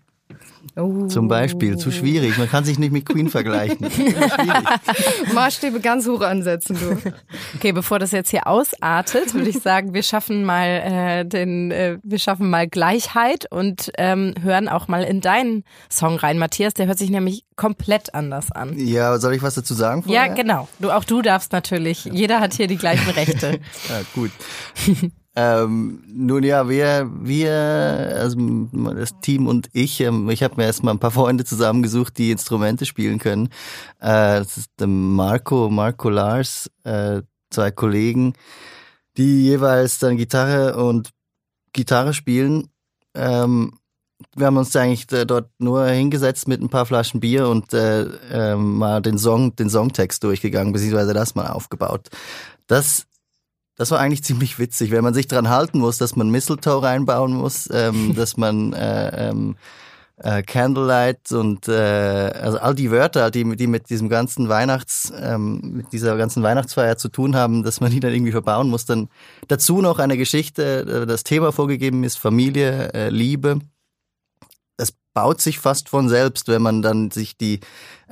Oh. 0.76 1.06
Zum 1.06 1.28
Beispiel, 1.28 1.76
zu 1.76 1.90
schwierig. 1.90 2.36
Man 2.38 2.48
kann 2.48 2.64
sich 2.64 2.78
nicht 2.78 2.92
mit 2.92 3.06
Queen 3.06 3.28
vergleichen. 3.28 3.86
Maßstäbe 5.34 5.80
ganz 5.80 6.06
hoch 6.08 6.20
ansetzen, 6.20 6.76
du. 6.80 7.12
Okay, 7.54 7.72
bevor 7.72 7.98
das 7.98 8.10
jetzt 8.10 8.30
hier 8.30 8.46
ausartet, 8.46 9.34
würde 9.34 9.50
ich 9.50 9.60
sagen, 9.60 9.94
wir 9.94 10.02
schaffen 10.02 10.44
mal 10.44 10.66
äh, 10.66 11.24
den, 11.24 11.70
äh, 11.70 11.98
wir 12.02 12.18
schaffen 12.18 12.50
mal 12.50 12.66
Gleichheit 12.66 13.46
und 13.50 13.90
ähm, 13.98 14.34
hören 14.42 14.68
auch 14.68 14.88
mal 14.88 15.04
in 15.04 15.20
deinen 15.20 15.64
Song 15.90 16.16
rein, 16.16 16.38
Matthias. 16.38 16.74
Der 16.74 16.86
hört 16.86 16.98
sich 16.98 17.10
nämlich 17.10 17.44
komplett 17.56 18.14
anders 18.14 18.50
an. 18.50 18.76
Ja, 18.76 19.18
soll 19.18 19.34
ich 19.34 19.42
was 19.42 19.54
dazu 19.54 19.74
sagen? 19.74 20.02
Vorher? 20.02 20.26
Ja, 20.26 20.34
genau. 20.34 20.68
Du, 20.80 20.90
auch 20.90 21.04
du 21.04 21.22
darfst 21.22 21.52
natürlich. 21.52 22.04
Jeder 22.04 22.40
hat 22.40 22.54
hier 22.54 22.66
die 22.66 22.76
gleichen 22.76 23.10
Rechte. 23.10 23.60
ja, 23.88 24.00
gut. 24.14 24.30
Ähm, 25.36 26.04
nun 26.06 26.44
ja, 26.44 26.68
wir, 26.68 27.10
wir, 27.22 27.52
also 28.20 28.38
das 28.94 29.18
Team 29.20 29.48
und 29.48 29.68
ich, 29.72 30.00
ähm, 30.00 30.30
ich 30.30 30.44
habe 30.44 30.56
mir 30.56 30.64
erstmal 30.64 30.94
ein 30.94 31.00
paar 31.00 31.10
Freunde 31.10 31.44
zusammengesucht, 31.44 32.16
die 32.18 32.30
Instrumente 32.30 32.86
spielen 32.86 33.18
können. 33.18 33.48
Äh, 33.98 34.38
das 34.38 34.56
ist 34.56 34.70
der 34.78 34.86
Marco, 34.86 35.70
Marco 35.70 36.08
Lars, 36.08 36.70
äh, 36.84 37.22
zwei 37.50 37.72
Kollegen, 37.72 38.34
die 39.16 39.44
jeweils 39.44 39.98
dann 39.98 40.16
Gitarre 40.16 40.76
und 40.76 41.10
Gitarre 41.72 42.14
spielen. 42.14 42.68
Ähm, 43.14 43.72
wir 44.36 44.46
haben 44.46 44.56
uns 44.56 44.74
eigentlich 44.76 45.06
dort 45.06 45.50
nur 45.58 45.86
hingesetzt 45.86 46.46
mit 46.46 46.60
ein 46.62 46.68
paar 46.68 46.86
Flaschen 46.86 47.20
Bier 47.20 47.48
und 47.48 47.72
äh, 47.74 48.02
äh, 48.02 48.56
mal 48.56 49.02
den 49.02 49.18
Song, 49.18 49.54
den 49.56 49.68
Songtext 49.68 50.22
durchgegangen, 50.22 50.72
beziehungsweise 50.72 51.12
das 51.12 51.34
mal 51.34 51.48
aufgebaut. 51.48 52.08
Das 52.68 53.06
das 53.76 53.90
war 53.90 54.00
eigentlich 54.00 54.24
ziemlich 54.24 54.58
witzig, 54.58 54.90
wenn 54.90 55.04
man 55.04 55.14
sich 55.14 55.26
dran 55.26 55.48
halten 55.48 55.78
muss, 55.78 55.98
dass 55.98 56.16
man 56.16 56.30
Mistletoe 56.30 56.82
reinbauen 56.82 57.32
muss, 57.32 57.68
ähm, 57.72 58.14
dass 58.16 58.36
man 58.36 58.72
äh, 58.72 59.30
ähm, 59.30 59.56
äh, 60.16 60.42
Candlelight 60.42 61.32
und 61.32 61.66
äh, 61.68 61.72
also 61.72 62.58
all 62.58 62.74
die 62.74 62.90
Wörter, 62.90 63.30
die, 63.30 63.56
die 63.56 63.66
mit 63.66 63.90
diesem 63.90 64.08
ganzen 64.08 64.48
Weihnachts, 64.48 65.12
ähm, 65.20 65.60
mit 65.74 65.92
dieser 65.92 66.16
ganzen 66.16 66.42
Weihnachtsfeier 66.42 66.96
zu 66.96 67.08
tun 67.08 67.34
haben, 67.34 67.62
dass 67.64 67.80
man 67.80 67.90
die 67.90 68.00
dann 68.00 68.12
irgendwie 68.12 68.32
verbauen 68.32 68.68
muss. 68.68 68.86
Dann 68.86 69.08
dazu 69.48 69.80
noch 69.80 69.98
eine 69.98 70.16
Geschichte, 70.16 71.02
äh, 71.02 71.06
das 71.06 71.24
Thema 71.24 71.52
vorgegeben 71.52 72.04
ist 72.04 72.16
Familie, 72.16 72.92
äh, 72.94 73.08
Liebe 73.08 73.58
baut 75.14 75.40
sich 75.40 75.60
fast 75.60 75.88
von 75.88 76.08
selbst, 76.08 76.48
wenn 76.48 76.60
man 76.60 76.82
dann 76.82 77.12
sich 77.12 77.38
die 77.38 77.60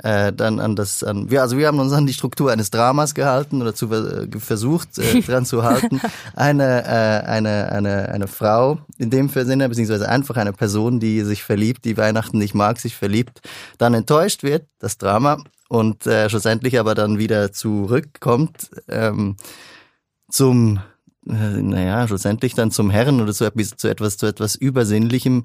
äh, 0.03 0.33
dann 0.33 0.61
an 0.61 0.77
das 0.77 1.03
an 1.03 1.31
wir 1.31 1.43
also 1.43 1.59
wir 1.59 1.67
haben 1.67 1.81
uns 1.81 1.93
an 1.93 2.07
die 2.07 2.13
Struktur 2.13 2.51
eines 2.51 2.71
Dramas 2.71 3.15
gehalten 3.15 3.61
oder 3.61 3.75
zu 3.75 3.93
äh, 3.93 4.29
versucht 4.39 4.99
äh, 4.99 5.21
dran 5.27 5.45
zu 5.45 5.65
halten. 5.65 6.01
Eine 6.35 6.85
äh, 6.85 7.27
eine 7.27 7.73
eine 7.73 8.09
eine 8.09 8.29
Frau 8.29 8.79
in 8.99 9.11
dem 9.11 9.29
Sinne 9.29 9.69
beziehungsweise 9.69 10.09
einfach 10.09 10.37
eine 10.37 10.53
Person 10.53 11.01
die 11.01 11.23
sich 11.23 11.43
verliebt 11.43 11.85
die 11.85 11.97
Weihnachten 11.97 12.39
nicht 12.39 12.55
mag 12.55 12.79
sich 12.79 12.97
verliebt 12.97 13.41
dann 13.79 13.95
enttäuscht 13.95 14.45
wird 14.45 14.67
das 14.79 14.97
Drama 14.97 15.39
und 15.69 16.07
äh, 16.07 16.31
schlussendlich 16.31 16.79
aber 16.79 16.95
dann 16.95 17.19
wieder 17.19 17.53
zurückkommt 17.53 18.71
ähm, 18.89 19.37
zum 20.31 20.79
äh, 21.27 21.33
naja 21.33 22.07
schlussendlich 22.07 22.55
dann 22.55 22.71
zum 22.71 22.91
Herrn 22.91 23.21
oder 23.21 23.33
zu, 23.33 23.51
zu 23.77 23.89
etwas 23.89 24.17
zu 24.19 24.27
etwas 24.27 24.55
übersinnlichem 24.55 25.43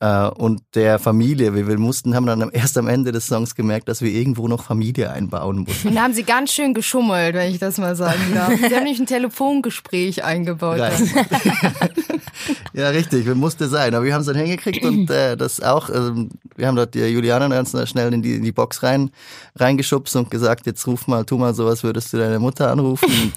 äh, 0.00 0.28
und 0.28 0.62
der 0.74 0.98
Familie. 0.98 1.54
Wir, 1.54 1.66
wir 1.66 1.78
mussten, 1.78 2.14
haben 2.14 2.26
dann 2.26 2.50
erst 2.50 2.78
am 2.78 2.88
Ende 2.88 3.12
des 3.12 3.26
Songs 3.26 3.54
gemerkt, 3.54 3.88
dass 3.88 4.00
wir 4.02 4.10
irgendwo 4.10 4.48
noch 4.48 4.62
Familie 4.62 5.10
einbauen 5.10 5.60
mussten. 5.60 5.88
Und 5.88 5.94
da 5.96 6.02
haben 6.02 6.14
sie 6.14 6.22
ganz 6.22 6.52
schön 6.52 6.74
geschummelt, 6.74 7.34
wenn 7.34 7.50
ich 7.50 7.58
das 7.58 7.78
mal 7.78 7.96
sagen 7.96 8.34
darf. 8.34 8.52
Sie 8.56 8.74
haben 8.74 8.84
nicht 8.84 9.00
ein 9.00 9.06
Telefongespräch 9.06 10.24
eingebaut. 10.24 10.78
ja, 12.72 12.88
richtig, 12.90 13.26
wir 13.26 13.34
musste 13.34 13.68
sein. 13.68 13.94
Aber 13.94 14.04
wir 14.04 14.14
haben 14.14 14.20
es 14.20 14.26
dann 14.26 14.36
hingekriegt 14.36 14.84
und 14.84 15.10
äh, 15.10 15.36
das 15.36 15.60
auch, 15.60 15.90
also, 15.90 16.26
wir 16.56 16.66
haben 16.66 16.76
dort 16.76 16.94
die 16.94 17.00
Juliana 17.00 17.48
ganz 17.48 17.76
schnell 17.88 18.12
in 18.12 18.22
die, 18.22 18.36
in 18.36 18.44
die 18.44 18.52
Box 18.52 18.82
rein, 18.82 19.10
reingeschubst 19.56 20.14
und 20.16 20.30
gesagt, 20.30 20.66
jetzt 20.66 20.86
ruf 20.86 21.06
mal, 21.06 21.24
tu 21.24 21.38
mal 21.38 21.54
sowas, 21.54 21.82
würdest 21.82 22.12
du 22.12 22.18
deine 22.18 22.38
Mutter 22.38 22.70
anrufen. 22.70 23.32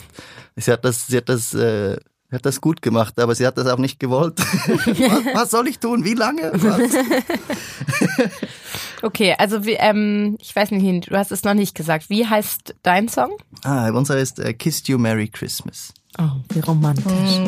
sie 0.56 0.72
hat 0.72 0.86
das, 0.86 1.08
sie 1.08 1.18
hat 1.18 1.30
das 1.30 1.54
äh, 1.54 1.98
hat 2.32 2.46
das 2.46 2.62
gut 2.62 2.82
gemacht, 2.82 3.20
aber 3.20 3.36
sie 3.36 3.46
hat 3.46 3.58
das 3.58 3.68
auch 3.68 3.78
nicht 3.78 4.00
gewollt. 4.00 4.40
was, 4.68 5.36
was, 5.36 5.52
soll 5.52 5.68
ich 5.68 5.80
tun? 5.80 6.06
Wie 6.06 6.14
lange? 6.14 6.52
okay, 9.02 9.36
also 9.38 9.66
wie, 9.66 9.74
ähm, 9.74 10.38
ich 10.40 10.56
weiß 10.56 10.72
nicht, 10.72 11.10
du 11.10 11.18
hast 11.18 11.32
es 11.32 11.44
noch 11.44 11.54
nicht 11.54 11.76
gesagt. 11.76 12.10
Wie 12.10 12.26
heißt 12.26 12.76
dein 12.84 13.10
Song? 13.10 13.32
Ah, 13.64 13.90
unser 13.90 14.18
ist 14.18 14.40
äh, 14.40 14.54
Kissed 14.54 14.88
You 14.88 14.98
Merry 14.98 15.28
Christmas. 15.28 15.94
Oh, 16.18 16.30
wie 16.50 16.60
romantisch. 16.60 17.40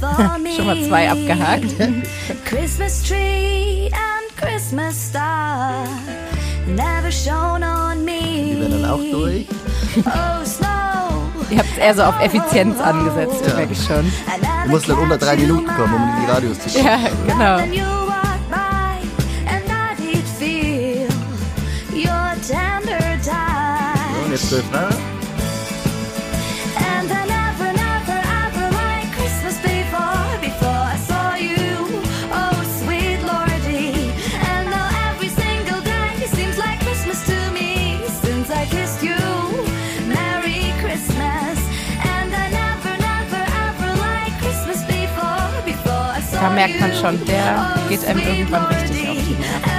Schon 0.56 0.66
mal 0.66 0.82
zwei 0.82 1.10
abgehakt. 1.10 1.74
Christmas 2.44 3.02
tree 3.02 3.86
and 3.86 4.36
Christmas 4.36 5.08
star 5.08 5.84
never 6.68 7.10
shone 7.10 7.64
on 7.64 8.04
me. 8.04 8.54
Die 8.54 8.60
werden 8.60 8.82
dann 8.82 8.90
auch 8.90 8.98
durch. 8.98 9.46
Oh, 10.04 10.44
snow. 10.44 10.68
Ihr 11.50 11.58
habt 11.58 11.68
es 11.72 11.78
eher 11.78 11.94
so 11.94 12.02
auf 12.02 12.20
Effizienz 12.20 12.78
angesetzt, 12.80 13.42
ja. 13.46 13.54
merke 13.54 13.72
ich 13.72 13.84
schon. 13.84 14.12
Du 14.64 14.70
musst 14.70 14.88
dann 14.88 14.98
unter 14.98 15.16
drei 15.16 15.36
Minuten 15.36 15.66
kommen, 15.66 15.94
um 15.94 16.02
in 16.02 16.26
die 16.26 16.30
Radios 16.30 16.58
zu 16.58 16.68
schauen. 16.68 16.84
Ja, 16.84 16.98
genau. 17.26 17.58
So, 17.58 17.64
und 24.24 24.30
jetzt 24.30 24.48
zwölf 24.48 24.64
Da 46.40 46.50
merkt 46.50 46.80
man 46.80 46.92
schon, 46.94 47.24
der 47.26 47.74
geht 47.88 48.04
einem 48.06 48.20
irgendwann 48.20 48.64
richtig 48.66 49.08
auf 49.08 49.16
die 49.16 49.34
Nerven. 49.34 49.78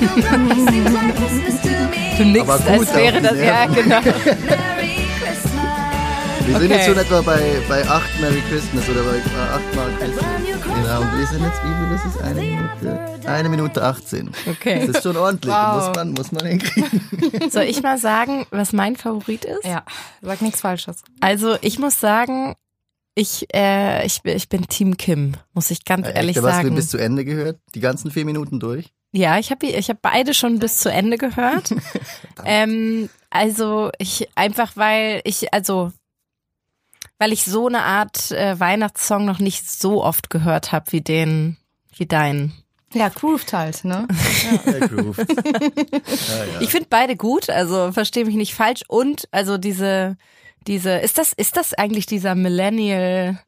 Du 2.18 2.24
nix, 2.26 2.40
Aber 2.48 2.58
gut 2.58 2.68
als 2.68 2.94
wäre 2.94 3.20
das, 3.22 3.38
ja, 3.38 3.64
genau. 3.66 4.00
Wir 6.46 6.58
sind 6.58 6.66
Okay. 6.66 6.74
jetzt 6.74 6.86
schon 6.86 6.98
etwa 6.98 7.20
bei, 7.22 7.40
bei 7.68 7.88
acht 7.88 8.20
Merry 8.20 8.42
Christmas 8.50 8.88
oder 8.88 9.02
bei 9.02 9.16
äh, 9.16 9.20
achtmal 9.54 9.88
Christmas. 9.98 10.24
Genau, 10.64 11.00
und 11.00 11.18
wir 11.18 11.26
sind 11.26 11.42
jetzt, 11.44 11.60
wie 11.62 11.74
viel 11.76 11.94
ist 11.94 12.04
es? 12.16 12.22
Eine 12.22 12.40
Minute? 12.40 13.28
Eine 13.28 13.48
Minute 13.48 13.82
18. 13.84 14.30
Okay. 14.50 14.80
Das 14.86 14.96
ist 14.96 15.02
schon 15.04 15.16
ordentlich, 15.16 15.54
Wow. 15.54 15.86
muss, 15.88 15.96
man, 15.96 16.12
muss 16.12 16.32
man 16.32 16.46
hinkriegen. 16.46 17.00
Soll 17.50 17.62
ich 17.64 17.82
mal 17.82 17.98
sagen, 17.98 18.46
was 18.50 18.72
mein 18.72 18.96
Favorit 18.96 19.44
ist? 19.44 19.64
Ja, 19.64 19.84
sag 20.22 20.42
nichts 20.42 20.60
Falsches. 20.60 21.02
Also 21.20 21.56
ich 21.60 21.78
muss 21.78 22.00
sagen, 22.00 22.56
ich, 23.20 23.46
äh, 23.54 24.04
ich, 24.06 24.22
bin- 24.22 24.36
ich 24.36 24.48
bin 24.48 24.66
Team 24.68 24.96
Kim, 24.96 25.34
muss 25.52 25.70
ich 25.70 25.84
ganz 25.84 26.06
ehrlich 26.06 26.30
Echt, 26.36 26.38
aber 26.38 26.48
hast 26.52 26.58
du 26.60 26.64
sagen. 26.64 26.74
bis 26.76 26.88
zu 26.88 26.96
Ende 26.98 27.24
gehört? 27.24 27.58
Die 27.74 27.80
ganzen 27.80 28.10
vier 28.10 28.24
Minuten 28.24 28.60
durch? 28.60 28.92
Ja, 29.12 29.38
ich 29.38 29.50
habe 29.50 29.66
ich 29.66 29.90
hab 29.90 30.00
beide 30.02 30.34
schon 30.34 30.58
bis 30.58 30.76
zu 30.78 30.90
Ende 30.90 31.18
gehört. 31.18 31.74
ähm, 32.44 33.08
also 33.28 33.90
ich 33.98 34.28
einfach 34.36 34.72
weil 34.76 35.20
ich 35.24 35.52
also 35.52 35.92
weil 37.18 37.32
ich 37.32 37.44
so 37.44 37.66
eine 37.66 37.82
Art 37.82 38.30
äh, 38.30 38.58
Weihnachtssong 38.58 39.24
noch 39.26 39.38
nicht 39.40 39.68
so 39.70 40.02
oft 40.02 40.30
gehört 40.30 40.72
habe 40.72 40.92
wie 40.92 41.00
den 41.02 41.56
wie 41.96 42.06
deinen. 42.06 42.54
Ja, 42.94 43.08
grooved 43.08 43.52
halt, 43.52 43.84
ne? 43.84 44.08
Der 44.66 44.88
Groove. 44.88 45.18
ja, 45.18 45.24
ja. 45.24 46.60
Ich 46.60 46.70
finde 46.70 46.86
beide 46.90 47.14
gut, 47.16 47.48
also 47.48 47.92
verstehe 47.92 48.24
mich 48.24 48.34
nicht 48.34 48.54
falsch 48.54 48.82
und 48.88 49.28
also 49.30 49.58
diese 49.58 50.16
diese 50.66 50.92
ist 50.92 51.18
das 51.18 51.32
ist 51.32 51.56
das 51.56 51.74
eigentlich 51.74 52.06
dieser 52.06 52.34
Millennial 52.34 53.38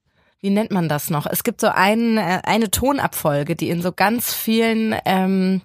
wie 0.43 0.51
nennt 0.51 0.73
man 0.73 0.89
das 0.89 1.09
noch? 1.09 1.27
Es 1.27 1.45
gibt 1.45 1.61
so 1.61 1.69
ein, 1.69 2.19
äh, 2.19 2.41
eine 2.43 2.69
Tonabfolge, 2.69 3.55
die 3.55 3.71
in 3.71 3.81
so 3.81 3.93
ganz 3.93 4.35
vielen 4.35 4.95
ähm, 5.05 5.63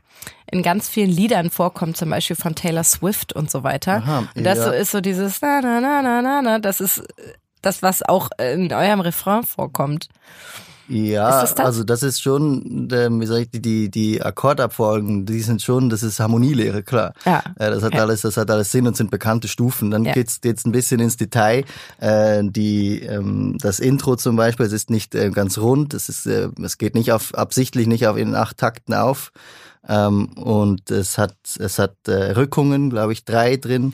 in 0.49 0.63
ganz 0.63 0.87
vielen 0.87 1.09
Liedern 1.09 1.49
vorkommt, 1.49 1.97
zum 1.97 2.09
Beispiel 2.09 2.35
von 2.35 2.55
Taylor 2.55 2.83
Swift 2.83 3.33
und 3.33 3.51
so 3.51 3.63
weiter. 3.63 3.97
Aha, 3.97 4.27
und 4.33 4.43
das 4.43 4.59
ja. 4.59 4.65
so 4.65 4.71
ist 4.71 4.91
so 4.91 5.01
dieses 5.01 5.41
na 5.41 5.61
na 5.61 5.81
na 5.81 6.01
na 6.01 6.21
na 6.21 6.41
na, 6.41 6.59
das 6.59 6.79
ist 6.79 7.03
das, 7.61 7.81
was 7.81 8.03
auch 8.03 8.29
in 8.37 8.71
eurem 8.71 9.01
Refrain 9.01 9.43
vorkommt. 9.43 10.09
Ja, 10.89 11.41
das 11.41 11.57
also 11.57 11.83
das 11.83 12.01
ist 12.01 12.21
schon, 12.21 12.87
ähm, 12.93 13.19
wie 13.19 13.25
sag 13.25 13.39
ich, 13.41 13.49
die, 13.51 13.61
die, 13.61 13.91
die 13.91 14.21
Akkordabfolgen, 14.21 15.25
die 15.25 15.41
sind 15.41 15.61
schon, 15.61 15.89
das 15.89 16.01
ist 16.03 16.19
Harmonielehre, 16.19 16.81
klar. 16.83 17.13
Ja. 17.25 17.43
Äh, 17.57 17.71
Das 17.71 17.83
hat 17.83 17.93
Ja. 17.93 18.01
alles, 18.01 18.21
das 18.21 18.37
hat 18.37 18.49
alles 18.49 18.71
Sinn 18.71 18.87
und 18.87 18.95
sind 18.95 19.11
bekannte 19.11 19.47
Stufen. 19.47 19.91
Dann 19.91 20.05
Ja. 20.05 20.13
geht's 20.13 20.39
jetzt 20.43 20.65
ein 20.65 20.71
bisschen 20.71 20.99
ins 21.01 21.17
Detail. 21.17 21.65
Äh, 21.99 22.43
die, 22.45 23.01
ähm, 23.01 23.57
das 23.61 23.79
Intro 23.79 24.15
zum 24.15 24.35
Beispiel, 24.37 24.65
es 24.65 24.71
ist 24.73 24.89
nicht 24.89 25.13
äh, 25.13 25.29
ganz 25.29 25.57
rund, 25.57 25.93
es 25.93 26.07
ist, 26.09 26.25
äh, 26.25 26.49
es 26.63 26.77
geht 26.77 26.95
nicht 26.95 27.11
auf, 27.11 27.33
absichtlich 27.35 27.87
nicht 27.87 28.07
auf 28.07 28.15
in 28.17 28.33
acht 28.35 28.57
Takten 28.57 28.93
auf. 28.93 29.31
Ähm, 29.89 30.29
und 30.35 30.89
es 30.91 31.17
hat, 31.17 31.35
es 31.59 31.79
hat 31.79 31.95
äh, 32.07 32.31
Rückungen, 32.31 32.89
glaube 32.89 33.13
ich, 33.13 33.25
drei 33.25 33.57
drin. 33.57 33.93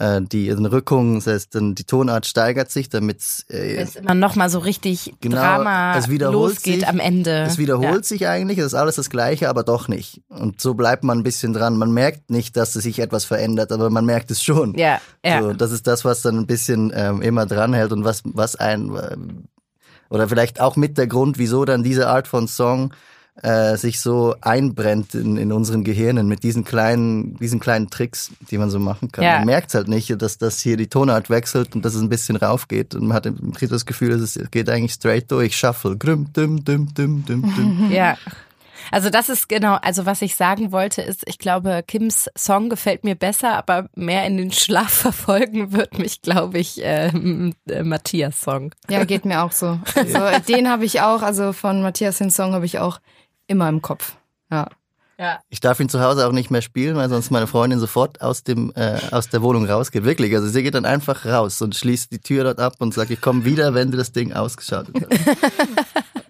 Äh, 0.00 0.22
die 0.22 0.50
Rückung, 0.50 1.16
das 1.16 1.26
heißt, 1.26 1.54
dann 1.54 1.74
die 1.74 1.84
Tonart 1.84 2.24
steigert 2.24 2.70
sich, 2.70 2.88
damit 2.88 3.18
äh, 3.50 3.76
es 3.76 3.96
immer 3.96 4.14
noch 4.14 4.34
mal 4.34 4.48
so 4.48 4.58
richtig 4.58 5.12
Genau, 5.20 5.36
Drama 5.36 5.98
es 5.98 6.08
wiederholt 6.08 6.54
losgeht 6.54 6.80
sich. 6.80 6.88
am 6.88 7.00
Ende. 7.00 7.42
Es 7.42 7.58
wiederholt 7.58 7.96
ja. 7.96 8.02
sich 8.02 8.26
eigentlich, 8.26 8.56
es 8.56 8.66
ist 8.66 8.74
alles 8.74 8.96
das 8.96 9.10
Gleiche, 9.10 9.50
aber 9.50 9.62
doch 9.62 9.88
nicht. 9.88 10.22
Und 10.30 10.58
so 10.58 10.72
bleibt 10.72 11.04
man 11.04 11.18
ein 11.18 11.22
bisschen 11.22 11.52
dran. 11.52 11.76
Man 11.76 11.92
merkt 11.92 12.30
nicht, 12.30 12.56
dass 12.56 12.74
es 12.76 12.82
sich 12.84 12.98
etwas 12.98 13.26
verändert, 13.26 13.72
aber 13.72 13.90
man 13.90 14.06
merkt 14.06 14.30
es 14.30 14.42
schon. 14.42 14.74
Ja, 14.78 15.02
ja. 15.22 15.42
So, 15.42 15.52
das 15.52 15.70
ist 15.70 15.86
das, 15.86 16.02
was 16.06 16.22
dann 16.22 16.38
ein 16.38 16.46
bisschen 16.46 16.90
ähm, 16.94 17.20
immer 17.20 17.44
dranhält 17.44 17.92
und 17.92 18.02
was, 18.02 18.22
was 18.24 18.56
ein, 18.56 18.96
ähm, 19.12 19.44
oder 20.08 20.28
vielleicht 20.28 20.62
auch 20.62 20.76
mit 20.76 20.96
der 20.96 21.08
Grund, 21.08 21.36
wieso 21.36 21.66
dann 21.66 21.82
diese 21.82 22.08
Art 22.08 22.26
von 22.26 22.48
Song 22.48 22.94
äh, 23.42 23.76
sich 23.76 24.00
so 24.00 24.34
einbrennt 24.40 25.14
in, 25.14 25.36
in 25.36 25.52
unseren 25.52 25.84
Gehirnen 25.84 26.28
mit 26.28 26.42
diesen 26.42 26.64
kleinen, 26.64 27.36
diesen 27.36 27.60
kleinen 27.60 27.88
Tricks, 27.90 28.30
die 28.50 28.58
man 28.58 28.70
so 28.70 28.78
machen 28.78 29.10
kann. 29.12 29.24
Ja. 29.24 29.38
Man 29.38 29.46
merkt 29.46 29.74
halt 29.74 29.88
nicht, 29.88 30.20
dass 30.20 30.38
das 30.38 30.60
hier 30.60 30.76
die 30.76 30.88
Tonart 30.88 31.30
wechselt 31.30 31.74
und 31.74 31.84
dass 31.84 31.94
es 31.94 32.02
ein 32.02 32.08
bisschen 32.08 32.36
raufgeht 32.36 32.94
und 32.94 33.06
man 33.06 33.16
hat 33.16 33.24
man 33.24 33.52
kriegt 33.52 33.72
das 33.72 33.86
Gefühl, 33.86 34.10
dass 34.10 34.36
es 34.36 34.50
geht 34.50 34.68
eigentlich 34.68 34.92
straight 34.92 35.30
durch, 35.30 35.56
shuffle, 35.56 35.96
grüm, 35.96 36.32
düm, 36.32 36.64
düm, 36.64 36.92
düm, 36.94 37.24
düm, 37.24 37.54
düm. 37.54 37.90
Ja. 37.90 38.16
Also 38.90 39.10
das 39.10 39.28
ist 39.28 39.48
genau, 39.48 39.76
also 39.82 40.06
was 40.06 40.22
ich 40.22 40.36
sagen 40.36 40.72
wollte 40.72 41.02
ist, 41.02 41.22
ich 41.26 41.38
glaube, 41.38 41.82
Kims 41.86 42.28
Song 42.36 42.68
gefällt 42.70 43.04
mir 43.04 43.14
besser, 43.14 43.56
aber 43.56 43.88
mehr 43.94 44.26
in 44.26 44.36
den 44.36 44.52
Schlaf 44.52 44.90
verfolgen 44.90 45.72
wird 45.72 45.98
mich, 45.98 46.22
glaube 46.22 46.58
ich, 46.58 46.80
ähm, 46.82 47.54
äh, 47.68 47.82
Matthias 47.82 48.40
Song. 48.40 48.74
Ja, 48.88 49.04
geht 49.04 49.24
mir 49.24 49.42
auch 49.42 49.52
so. 49.52 49.78
Also, 49.94 50.18
den 50.48 50.68
habe 50.68 50.84
ich 50.84 51.00
auch, 51.00 51.22
also 51.22 51.52
von 51.52 51.82
Matthias 51.82 52.18
den 52.18 52.30
Song 52.30 52.52
habe 52.52 52.66
ich 52.66 52.78
auch 52.78 53.00
immer 53.50 53.68
im 53.68 53.82
Kopf. 53.82 54.14
Ja. 54.50 54.68
Ja. 55.18 55.40
Ich 55.50 55.60
darf 55.60 55.78
ihn 55.80 55.90
zu 55.90 56.00
Hause 56.00 56.26
auch 56.26 56.32
nicht 56.32 56.50
mehr 56.50 56.62
spielen, 56.62 56.96
weil 56.96 57.10
sonst 57.10 57.30
meine 57.30 57.46
Freundin 57.46 57.78
sofort 57.78 58.22
aus 58.22 58.42
dem 58.42 58.72
äh, 58.74 58.98
aus 59.10 59.28
der 59.28 59.42
Wohnung 59.42 59.66
rausgeht. 59.66 60.04
Wirklich, 60.04 60.34
also 60.34 60.48
sie 60.48 60.62
geht 60.62 60.74
dann 60.74 60.86
einfach 60.86 61.26
raus 61.26 61.60
und 61.60 61.76
schließt 61.76 62.10
die 62.10 62.20
Tür 62.20 62.44
dort 62.44 62.58
ab 62.58 62.76
und 62.78 62.94
sagt, 62.94 63.10
ich 63.10 63.20
komme 63.20 63.44
wieder, 63.44 63.74
wenn 63.74 63.90
du 63.90 63.98
das 63.98 64.12
Ding 64.12 64.32
ausgeschaltet 64.32 64.96
hast. 64.96 65.36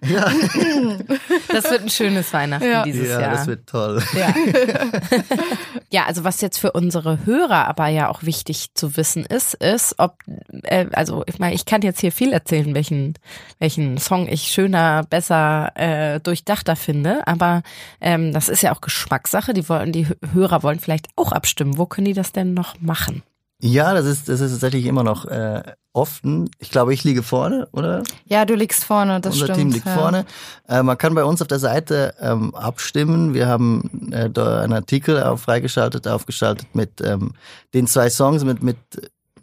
ja, 0.03 0.31
Das 1.49 1.69
wird 1.69 1.81
ein 1.83 1.89
schönes 1.89 2.33
Weihnachten 2.33 2.65
Ja. 2.69 2.83
dieses 2.83 3.09
ja, 3.09 3.21
Jahr. 3.21 3.31
das 3.31 3.47
wird 3.47 3.67
toll. 3.67 4.01
Ja. 4.13 4.33
ja, 5.89 6.05
also 6.05 6.23
was 6.23 6.41
jetzt 6.41 6.57
für 6.57 6.71
unsere 6.71 7.25
Hörer 7.25 7.67
aber 7.67 7.87
ja 7.87 8.09
auch 8.09 8.23
wichtig 8.23 8.73
zu 8.73 8.97
wissen 8.97 9.25
ist, 9.25 9.53
ist, 9.55 9.95
ob, 9.99 10.17
äh, 10.63 10.87
also 10.93 11.23
ich 11.27 11.39
meine, 11.39 11.55
ich 11.55 11.65
kann 11.65 11.81
jetzt 11.81 11.99
hier 11.99 12.11
viel 12.11 12.33
erzählen, 12.33 12.73
welchen, 12.73 13.13
welchen 13.59 13.97
Song 13.97 14.27
ich 14.27 14.43
schöner, 14.43 15.03
besser, 15.09 15.71
äh, 15.75 16.19
durchdachter 16.19 16.75
finde, 16.75 17.27
aber 17.27 17.61
ähm, 17.99 18.33
das 18.33 18.49
ist 18.49 18.63
ja 18.63 18.73
auch 18.73 18.81
Geschmackssache. 18.81 19.53
Die 19.53 19.67
wollen, 19.69 19.91
die 19.91 20.07
Hörer 20.33 20.63
wollen 20.63 20.79
vielleicht 20.79 21.07
auch 21.15 21.31
abstimmen. 21.31 21.77
Wo 21.77 21.85
können 21.85 22.05
die 22.05 22.13
das 22.13 22.31
denn 22.31 22.53
noch 22.53 22.79
machen? 22.81 23.23
Ja, 23.63 23.93
das 23.93 24.05
ist 24.05 24.27
das 24.27 24.41
ist 24.41 24.51
tatsächlich 24.51 24.85
immer 24.85 25.03
noch 25.03 25.25
äh, 25.25 25.61
offen. 25.93 26.49
Ich 26.57 26.71
glaube, 26.71 26.93
ich 26.93 27.03
liege 27.03 27.21
vorne, 27.21 27.67
oder? 27.73 28.03
Ja, 28.25 28.45
du 28.45 28.55
liegst 28.55 28.83
vorne, 28.83 29.21
das 29.21 29.35
Unser 29.35 29.45
stimmt. 29.45 29.59
Team 29.59 29.71
liegt 29.71 29.85
ja. 29.85 29.93
vorne. 29.93 30.25
Äh, 30.67 30.81
man 30.81 30.97
kann 30.97 31.13
bei 31.13 31.23
uns 31.23 31.41
auf 31.41 31.47
der 31.47 31.59
Seite 31.59 32.15
ähm, 32.19 32.55
abstimmen. 32.55 33.35
Wir 33.35 33.47
haben 33.47 34.11
äh, 34.11 34.29
da 34.31 34.61
einen 34.61 34.73
Artikel 34.73 35.21
auch 35.21 35.37
freigeschaltet, 35.37 36.07
aufgeschaltet 36.07 36.73
mit 36.73 37.01
ähm, 37.01 37.33
den 37.75 37.85
zwei 37.85 38.09
Songs, 38.09 38.43
mit, 38.43 38.63
mit 38.63 38.77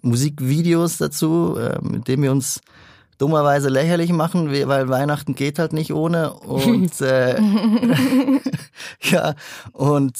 Musikvideos 0.02 0.98
dazu, 0.98 1.56
äh, 1.56 1.78
mit 1.80 2.08
denen 2.08 2.24
wir 2.24 2.32
uns 2.32 2.60
dummerweise 3.18 3.68
lächerlich 3.68 4.12
machen, 4.12 4.50
weil 4.50 4.88
Weihnachten 4.88 5.36
geht 5.36 5.60
halt 5.60 5.72
nicht 5.72 5.92
ohne. 5.92 6.32
Und 6.32 7.00
äh, 7.00 7.40
ja, 9.02 9.34
und 9.72 10.16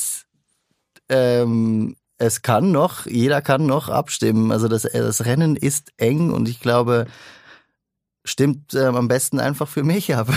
ähm, 1.09 1.97
es 2.19 2.43
kann 2.43 2.73
noch, 2.73 3.07
jeder 3.07 3.41
kann 3.41 3.67
noch 3.67 3.89
abstimmen. 3.89 4.53
Also 4.53 4.69
das, 4.69 4.83
das 4.83 5.25
Rennen 5.25 5.57
ist 5.57 5.93
eng 5.97 6.31
und 6.31 6.49
ich 6.49 6.61
glaube, 6.61 7.07
stimmt 8.25 8.75
ähm, 8.75 8.97
am 8.97 9.09
besten 9.09 9.41
einfach 9.41 9.69
für 9.69 9.85
mich 9.85 10.15
ab. 10.15 10.29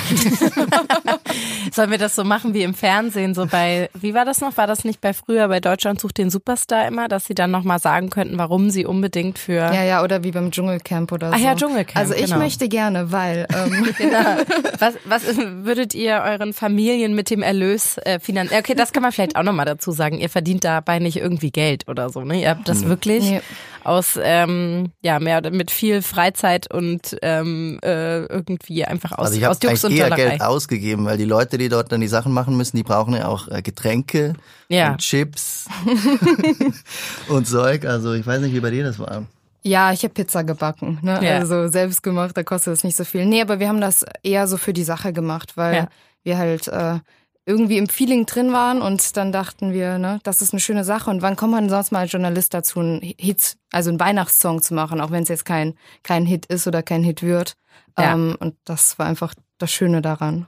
Sollen 1.73 1.91
wir 1.91 1.97
das 1.97 2.15
so 2.15 2.23
machen 2.23 2.53
wie 2.53 2.63
im 2.63 2.73
Fernsehen, 2.73 3.33
so 3.33 3.45
bei, 3.45 3.89
wie 3.93 4.13
war 4.13 4.25
das 4.25 4.41
noch? 4.41 4.57
War 4.57 4.67
das 4.67 4.83
nicht 4.83 5.01
bei 5.01 5.13
früher 5.13 5.47
bei 5.47 5.59
Deutschland 5.59 5.99
sucht 5.99 6.17
den 6.17 6.29
Superstar 6.29 6.87
immer, 6.87 7.07
dass 7.07 7.25
sie 7.25 7.33
dann 7.35 7.51
nochmal 7.51 7.79
sagen 7.79 8.09
könnten, 8.09 8.37
warum 8.37 8.69
sie 8.69 8.85
unbedingt 8.85 9.39
für. 9.39 9.53
Ja, 9.73 9.83
ja, 9.83 10.03
oder 10.03 10.23
wie 10.23 10.31
beim 10.31 10.51
Dschungelcamp 10.51 11.11
oder 11.11 11.29
so. 11.29 11.35
Ach 11.35 11.39
ja, 11.39 11.55
Dschungelcamp, 11.55 11.97
Also 11.97 12.13
ich 12.13 12.25
genau. 12.25 12.37
möchte 12.37 12.67
gerne, 12.67 13.11
weil 13.11 13.47
ähm, 13.55 13.87
Genau. 13.97 14.37
Was, 14.79 14.95
was 15.05 15.23
würdet 15.37 15.93
ihr 15.93 16.21
euren 16.25 16.53
Familien 16.53 17.15
mit 17.15 17.29
dem 17.29 17.41
Erlös 17.41 17.97
äh, 17.99 18.19
finanzieren? 18.19 18.61
Okay, 18.61 18.75
das 18.75 18.91
kann 18.93 19.03
man 19.03 19.11
vielleicht 19.11 19.35
auch 19.35 19.43
nochmal 19.43 19.65
dazu 19.65 19.91
sagen. 19.91 20.19
Ihr 20.19 20.29
verdient 20.29 20.63
dabei 20.63 20.99
nicht 20.99 21.17
irgendwie 21.17 21.51
Geld 21.51 21.87
oder 21.87 22.09
so, 22.09 22.21
ne? 22.23 22.41
Ihr 22.41 22.49
habt 22.49 22.67
das 22.67 22.85
wirklich 22.85 23.23
Nee. 23.23 23.41
aus, 23.83 24.19
ähm, 24.21 24.91
ja, 25.01 25.19
mehr 25.19 25.41
mit 25.51 25.71
viel 25.71 26.01
Freizeit 26.01 26.71
und 26.73 27.17
ähm, 27.21 27.79
äh, 27.83 28.25
irgendwie 28.25 28.85
einfach 28.85 29.11
aus, 29.13 29.27
Also 29.27 29.37
ich 29.39 29.47
aus 29.47 29.57
habe 29.57 29.67
Jux 29.69 29.83
und 29.85 29.91
eher. 29.93 30.09
Geld 30.11 30.41
ausgegeben, 30.41 31.05
weil 31.05 31.17
die 31.17 31.25
Leute, 31.25 31.57
die 31.61 31.69
dort 31.69 31.91
dann 31.91 32.01
die 32.01 32.07
Sachen 32.07 32.33
machen 32.33 32.57
müssen, 32.57 32.75
die 32.77 32.83
brauchen 32.83 33.13
ja 33.13 33.27
auch 33.27 33.47
äh, 33.47 33.61
Getränke 33.61 34.33
Ja. 34.67 34.91
und 34.91 34.97
Chips 34.99 35.67
und 37.29 37.47
Zeug. 37.47 37.85
Also 37.85 38.13
ich 38.13 38.25
weiß 38.25 38.41
nicht, 38.41 38.53
wie 38.53 38.59
bei 38.59 38.71
dir 38.71 38.83
das 38.83 38.99
war. 38.99 39.25
ja, 39.63 39.91
ich 39.93 40.03
habe 40.03 40.13
Pizza 40.13 40.43
gebacken. 40.43 40.99
Ne? 41.01 41.19
Ja. 41.23 41.37
Also 41.37 41.67
selbst 41.67 42.03
gemacht, 42.03 42.35
da 42.35 42.43
kostet 42.43 42.73
es 42.73 42.83
nicht 42.83 42.95
so 42.95 43.03
viel. 43.05 43.25
Nee, 43.25 43.41
aber 43.41 43.59
wir 43.59 43.67
haben 43.67 43.81
das 43.81 44.05
eher 44.23 44.47
so 44.47 44.57
für 44.57 44.73
die 44.73 44.83
Sache 44.83 45.13
gemacht, 45.13 45.55
weil 45.57 45.75
Ja. 45.75 45.87
wir 46.23 46.37
halt 46.37 46.67
äh, 46.67 46.99
irgendwie 47.45 47.77
im 47.77 47.89
Feeling 47.89 48.25
drin 48.27 48.53
waren 48.53 48.81
und 48.81 49.17
dann 49.17 49.31
dachten 49.31 49.73
wir, 49.73 49.97
ne, 49.97 50.19
das 50.23 50.41
ist 50.41 50.53
eine 50.53 50.59
schöne 50.59 50.83
Sache. 50.83 51.09
Und 51.09 51.21
wann 51.21 51.35
kommt 51.35 51.51
man 51.53 51.69
sonst 51.69 51.91
mal 51.91 51.99
als 51.99 52.11
Journalist 52.11 52.53
dazu, 52.53 52.79
einen 52.79 53.01
Hit, 53.01 53.57
also 53.71 53.89
einen 53.89 53.99
Weihnachtssong 53.99 54.61
zu 54.61 54.73
machen, 54.73 55.01
auch 55.01 55.11
wenn 55.11 55.23
es 55.23 55.29
jetzt 55.29 55.45
kein, 55.45 55.73
kein 56.03 56.25
Hit 56.25 56.45
ist 56.47 56.67
oder 56.67 56.83
kein 56.83 57.03
Hit 57.03 57.23
wird. 57.23 57.53
Ja. 57.97 58.13
Ähm, 58.13 58.35
und 58.39 58.55
das 58.65 58.97
war 58.99 59.07
einfach 59.07 59.33
das 59.57 59.71
Schöne 59.71 60.01
daran. 60.01 60.47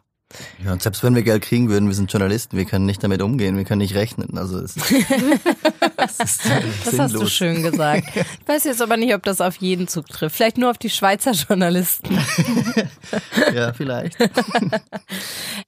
Ja, 0.64 0.74
und 0.74 0.82
selbst 0.82 1.04
wenn 1.04 1.16
wir 1.16 1.24
Geld 1.24 1.44
kriegen 1.44 1.70
würden, 1.70 1.88
wir 1.88 1.96
sind 1.96 2.12
Journalisten, 2.12 2.58
wir 2.58 2.66
können 2.66 2.86
nicht 2.86 3.04
damit 3.04 3.22
umgehen, 3.22 3.58
wir 3.58 3.66
können 3.66 3.82
nicht 3.82 3.96
rechnen. 3.96 4.38
Also 4.38 4.60
es 4.60 4.76
Das, 6.86 7.00
hast 7.00 7.16
du 7.16 7.28
schön 7.28 7.64
gesagt. 7.64 8.08
Ich 8.16 8.48
weiß 8.48 8.66
jetzt 8.66 8.82
aber 8.82 8.98
nicht, 8.98 9.14
ob 9.14 9.24
das 9.24 9.42
auf 9.42 9.56
jeden 9.58 9.88
zutrifft. 9.88 10.36
Vielleicht 10.36 10.58
nur 10.58 10.70
auf 10.70 10.78
die 10.78 10.90
Schweizer 10.90 11.32
Journalisten. 11.32 12.18
Ja, 13.54 13.74
vielleicht. 13.74 14.18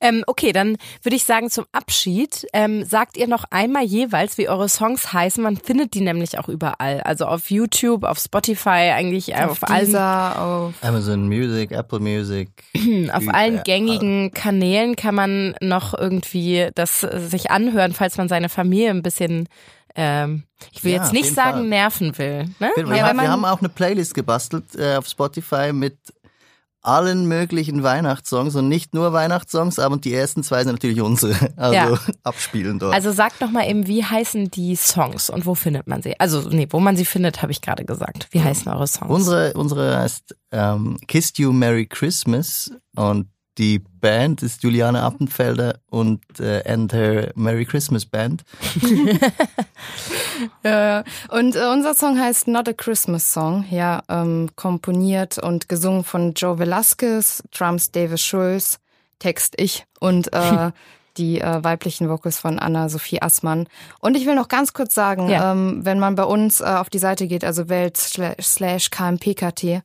Ähm, 0.01 0.23
okay, 0.27 0.51
dann 0.51 0.77
würde 1.03 1.15
ich 1.15 1.23
sagen, 1.23 1.49
zum 1.49 1.65
Abschied 1.71 2.45
ähm, 2.53 2.83
sagt 2.83 3.17
ihr 3.17 3.27
noch 3.27 3.45
einmal 3.49 3.83
jeweils, 3.83 4.37
wie 4.37 4.49
eure 4.49 4.67
Songs 4.67 5.13
heißen. 5.13 5.41
Man 5.41 5.55
findet 5.57 5.93
die 5.93 6.01
nämlich 6.01 6.37
auch 6.37 6.49
überall. 6.49 7.01
Also 7.01 7.25
auf 7.25 7.49
YouTube, 7.49 8.03
auf 8.03 8.19
Spotify, 8.19 8.91
eigentlich 8.93 9.35
auf, 9.35 9.63
Auf 9.63 9.69
allen, 9.69 9.95
auf 9.95 10.73
Amazon 10.81 11.27
Music, 11.27 11.71
Apple 11.71 11.99
Music. 11.99 12.49
auf 13.13 13.23
allen 13.29 13.63
gängigen 13.63 14.31
Kanälen 14.31 14.95
kann 14.95 15.15
man 15.15 15.55
noch 15.61 15.93
irgendwie 15.97 16.69
das 16.75 17.01
sich 17.01 17.51
anhören, 17.51 17.93
falls 17.93 18.17
man 18.17 18.27
seine 18.27 18.49
Familie 18.49 18.89
ein 18.89 19.01
bisschen, 19.03 19.47
ähm, 19.95 20.43
ich 20.71 20.83
will 20.83 20.93
Ja, 20.93 21.03
jetzt 21.03 21.13
nicht 21.13 21.33
sagen, 21.33 21.59
Fall. 21.59 21.67
nerven 21.67 22.17
will. 22.17 22.45
Ne? 22.59 22.71
Wir, 22.75 22.87
wir, 22.89 22.95
Ja, 22.97 23.07
haben, 23.07 23.19
wir 23.19 23.31
haben 23.31 23.45
auch 23.45 23.59
eine 23.59 23.69
Playlist 23.69 24.13
gebastelt 24.13 24.75
äh, 24.75 24.95
auf 24.95 25.07
Spotify 25.07 25.71
mit 25.73 25.97
allen 26.81 27.25
möglichen 27.27 27.81
Weihnachtssongs 27.81 28.55
und 28.55 28.67
nicht 28.67 28.93
nur 28.93 29.11
Weihnachtssongs, 29.11 29.79
aber 29.79 29.97
die 29.97 30.13
ersten 30.13 30.43
zwei 30.43 30.63
sind 30.63 30.73
natürlich 30.73 31.01
unsere. 31.01 31.33
Also 31.57 31.73
Ja. 31.95 31.99
abspielen 32.23 32.77
dort. 32.77 32.93
Also 32.93 33.11
sagt 33.11 33.41
noch 33.41 33.49
mal 33.49 33.67
eben, 33.67 33.87
wie 33.87 34.03
heißen 34.03 34.51
die 34.51 34.75
Songs 34.75 35.31
und 35.31 35.47
wo 35.47 35.55
findet 35.55 35.87
man 35.87 36.03
sie? 36.03 36.19
Also 36.19 36.41
nee, 36.49 36.67
wo 36.69 36.79
man 36.79 36.95
sie 36.95 37.05
findet, 37.05 37.41
habe 37.41 37.51
ich 37.51 37.61
gerade 37.61 37.85
gesagt. 37.85 38.27
Wie 38.31 38.41
heißen 38.43 38.71
eure 38.71 38.85
Songs? 38.85 39.09
unsere, 39.09 39.53
unsere 39.53 39.97
heißt 39.97 40.35
ähm, 40.51 40.97
Kissed 41.07 41.39
You 41.39 41.51
Merry 41.51 41.87
Christmas 41.87 42.69
und 42.95 43.29
die 43.57 43.79
Band 43.79 44.43
ist 44.43 44.63
Juliane 44.63 45.01
Appenfelder 45.01 45.79
und 45.89 46.21
äh, 46.39 46.61
and 46.71 46.91
her 46.93 47.31
Merry 47.35 47.65
Christmas 47.65 48.05
Band. 48.05 48.43
Ja, 50.63 51.03
und 51.29 51.55
äh, 51.55 51.67
unser 51.71 51.93
Song 51.93 52.19
heißt 52.19 52.47
Not 52.47 52.67
a 52.67 52.73
Christmas 52.73 53.31
Song, 53.31 53.65
ja, 53.69 54.03
ähm, 54.09 54.49
komponiert 54.55 55.37
und 55.37 55.69
gesungen 55.69 56.03
von 56.03 56.33
Joe 56.33 56.59
Velasquez, 56.59 57.43
Drums 57.57 57.91
David 57.91 58.19
Schulz, 58.19 58.79
Text 59.19 59.53
ich 59.57 59.85
und 59.99 60.33
äh, 60.33 60.71
die 61.17 61.39
äh, 61.39 61.63
weiblichen 61.63 62.09
Vocals 62.09 62.39
von 62.39 62.59
Anna-Sophie 62.59 63.21
Assmann. 63.21 63.67
Und 64.01 64.17
ich 64.17 64.25
will 64.25 64.35
noch 64.35 64.49
ganz 64.49 64.73
kurz 64.73 64.93
sagen, 64.93 65.29
Ja. 65.29 65.53
ähm, 65.53 65.85
wenn 65.85 65.99
man 65.99 66.15
bei 66.15 66.25
uns 66.25 66.59
äh, 66.59 66.65
auf 66.65 66.89
die 66.89 66.99
Seite 66.99 67.27
geht, 67.27 67.45
also 67.45 67.69
Welt 67.69 67.95
slash 67.95 68.89
KMPKT, 68.89 69.63
ähm, 69.63 69.81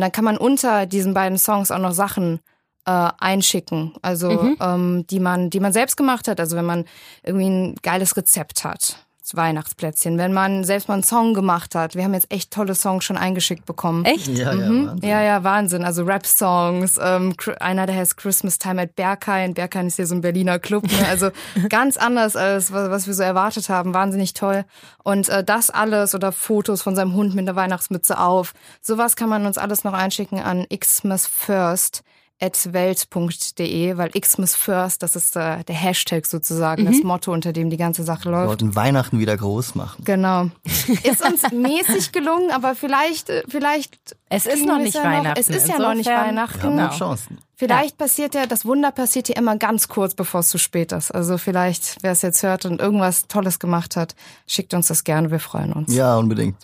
dann 0.00 0.12
kann 0.12 0.24
man 0.24 0.36
unter 0.36 0.86
diesen 0.86 1.12
beiden 1.14 1.38
Songs 1.38 1.72
auch 1.72 1.78
noch 1.78 1.92
Sachen 1.92 2.38
äh, 2.84 3.08
einschicken, 3.18 3.94
also 4.02 4.30
Mhm. 4.30 4.56
ähm, 4.60 5.06
die 5.08 5.20
man, 5.20 5.50
die 5.50 5.60
man 5.60 5.72
selbst 5.72 5.96
gemacht 5.96 6.26
hat. 6.28 6.40
Also 6.40 6.56
wenn 6.56 6.64
man 6.66 6.84
irgendwie 7.22 7.48
ein 7.48 7.74
geiles 7.82 8.16
Rezept 8.16 8.64
hat, 8.64 8.96
das 9.20 9.36
Weihnachtsplätzchen, 9.36 10.18
wenn 10.18 10.32
man 10.32 10.64
selbst 10.64 10.88
mal 10.88 10.94
einen 10.94 11.04
Song 11.04 11.32
gemacht 11.32 11.76
hat. 11.76 11.94
Wir 11.94 12.02
haben 12.02 12.12
jetzt 12.12 12.32
echt 12.32 12.50
tolle 12.50 12.74
Songs 12.74 13.04
schon 13.04 13.16
eingeschickt 13.16 13.66
bekommen. 13.66 14.04
Echt? 14.04 14.26
Ja, 14.26 14.52
Mhm. 14.52 14.58
ja, 14.60 14.88
Wahnsinn. 14.90 15.08
Ja, 15.10 15.22
ja, 15.22 15.44
Wahnsinn. 15.44 15.84
Also 15.84 16.02
Rap-Songs. 16.02 16.98
Ähm, 17.00 17.36
einer, 17.60 17.86
der 17.86 17.94
heißt 17.94 18.16
Christmas 18.16 18.58
Time 18.58 18.82
at 18.82 18.96
Berghain. 18.96 19.54
Berghain 19.54 19.86
ist 19.86 19.94
hier 19.94 20.08
so 20.08 20.16
ein 20.16 20.22
Berliner 20.22 20.58
Club. 20.58 20.82
Ne? 20.90 21.06
Also 21.08 21.30
ganz 21.68 21.96
anders 21.98 22.34
als 22.34 22.72
was, 22.72 22.90
was 22.90 23.06
wir 23.06 23.14
so 23.14 23.22
erwartet 23.22 23.68
haben. 23.68 23.94
Wahnsinnig 23.94 24.34
toll. 24.34 24.64
Und 25.04 25.28
äh, 25.28 25.44
das 25.44 25.70
alles 25.70 26.16
oder 26.16 26.32
Fotos 26.32 26.82
von 26.82 26.96
seinem 26.96 27.14
Hund 27.14 27.32
mit 27.36 27.46
der 27.46 27.54
Weihnachtsmütze 27.54 28.18
auf. 28.18 28.54
Sowas 28.80 29.14
kann 29.14 29.28
man 29.28 29.46
uns 29.46 29.56
alles 29.56 29.84
noch 29.84 29.92
einschicken 29.92 30.40
an 30.40 30.66
xmasfirst 30.68 31.98
at 31.98 32.02
welt.de, 32.42 33.96
weil 33.96 34.10
Xmas 34.10 34.54
First, 34.54 35.02
das 35.02 35.16
ist 35.16 35.36
äh, 35.36 35.62
der 35.64 35.74
Hashtag 35.74 36.26
sozusagen, 36.26 36.84
das 36.84 37.02
Motto, 37.02 37.32
unter 37.32 37.52
dem 37.52 37.70
die 37.70 37.76
ganze 37.76 38.02
Sache 38.02 38.24
Wir 38.24 38.32
läuft. 38.32 38.48
wollten 38.48 38.74
Weihnachten 38.74 39.18
wieder 39.18 39.36
groß 39.36 39.74
machen. 39.74 40.02
Genau. 40.04 40.48
Ist 41.04 41.24
uns 41.24 41.42
mäßig 41.52 42.12
gelungen, 42.12 42.50
aber 42.50 42.74
vielleicht, 42.74 43.30
äh, 43.30 43.42
vielleicht. 43.48 44.16
Es 44.28 44.46
ist 44.46 44.64
noch 44.66 44.78
wir 44.78 44.84
nicht 44.84 44.94
ja 44.94 45.04
Weihnachten. 45.04 45.40
Es 45.40 45.48
ist 45.48 45.68
ja 45.68 45.78
noch 45.78 45.94
nicht 45.94 46.06
Insofern- 46.06 46.26
Weihnachten. 46.28 46.58
Wir 46.58 46.62
haben 46.64 46.76
Genau. 46.76 46.88
noch 46.88 46.98
Chancen. 46.98 47.38
Vielleicht 47.56 47.96
passiert 47.98 48.34
ja, 48.34 48.46
das 48.46 48.64
Wunder 48.64 48.90
passiert 48.90 49.28
ja 49.28 49.36
immer 49.36 49.56
ganz 49.56 49.86
kurz, 49.88 50.14
bevor 50.14 50.40
es 50.40 50.48
zu 50.48 50.58
spät 50.58 50.90
ist. 50.92 51.12
Also 51.12 51.38
vielleicht, 51.38 51.98
wer 52.02 52.10
es 52.12 52.22
jetzt 52.22 52.42
hört 52.42 52.64
und 52.64 52.80
irgendwas 52.80 53.28
Tolles 53.28 53.58
gemacht 53.60 53.94
hat, 53.94 54.16
schickt 54.48 54.74
uns 54.74 54.88
das 54.88 55.04
gerne, 55.04 55.30
wir 55.30 55.38
freuen 55.38 55.72
uns. 55.72 55.94
Ja, 55.94 56.16
unbedingt. 56.16 56.56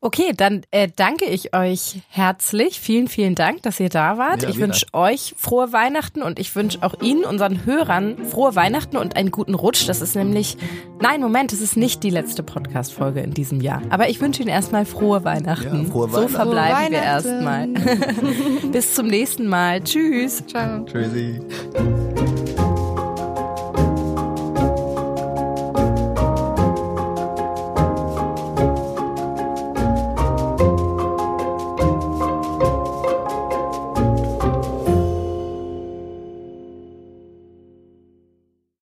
Okay, 0.00 0.32
dann 0.36 0.62
äh, 0.70 0.88
danke 0.94 1.24
ich 1.24 1.56
euch 1.56 2.02
herzlich. 2.08 2.78
Vielen, 2.78 3.08
vielen 3.08 3.34
Dank, 3.34 3.62
dass 3.62 3.80
ihr 3.80 3.88
da 3.88 4.16
wart. 4.16 4.42
Ja, 4.44 4.48
ich 4.48 4.58
wünsche 4.58 4.86
euch 4.92 5.34
frohe 5.36 5.72
Weihnachten 5.72 6.22
und 6.22 6.38
ich 6.38 6.54
wünsche 6.54 6.82
auch 6.82 7.00
Ihnen, 7.02 7.24
unseren 7.24 7.66
Hörern, 7.66 8.24
frohe 8.24 8.54
Weihnachten 8.54 8.96
und 8.96 9.16
einen 9.16 9.32
guten 9.32 9.54
Rutsch. 9.54 9.88
Das 9.88 10.00
ist 10.00 10.14
nämlich, 10.14 10.56
nein, 11.00 11.20
Moment, 11.20 11.52
es 11.52 11.60
ist 11.60 11.76
nicht 11.76 12.04
die 12.04 12.10
letzte 12.10 12.44
Podcast-Folge 12.44 13.20
in 13.20 13.34
diesem 13.34 13.60
Jahr. 13.60 13.82
Aber 13.90 14.08
ich 14.08 14.20
wünsche 14.20 14.40
Ihnen 14.42 14.50
erstmal 14.50 14.84
frohe 14.84 15.24
Weihnachten. 15.24 15.82
Ja, 15.82 15.90
frohe 15.90 16.08
so 16.08 16.14
Weihnachten. 16.14 16.28
verbleiben 16.32 16.92
wir 16.92 17.02
erstmal. 17.02 17.66
Bis 18.72 18.94
zum 18.94 19.08
nächsten 19.08 19.48
Mal. 19.48 19.82
Tschüss. 19.82 20.44
Ciao. 20.46 20.84
Tschüssi. 20.84 21.40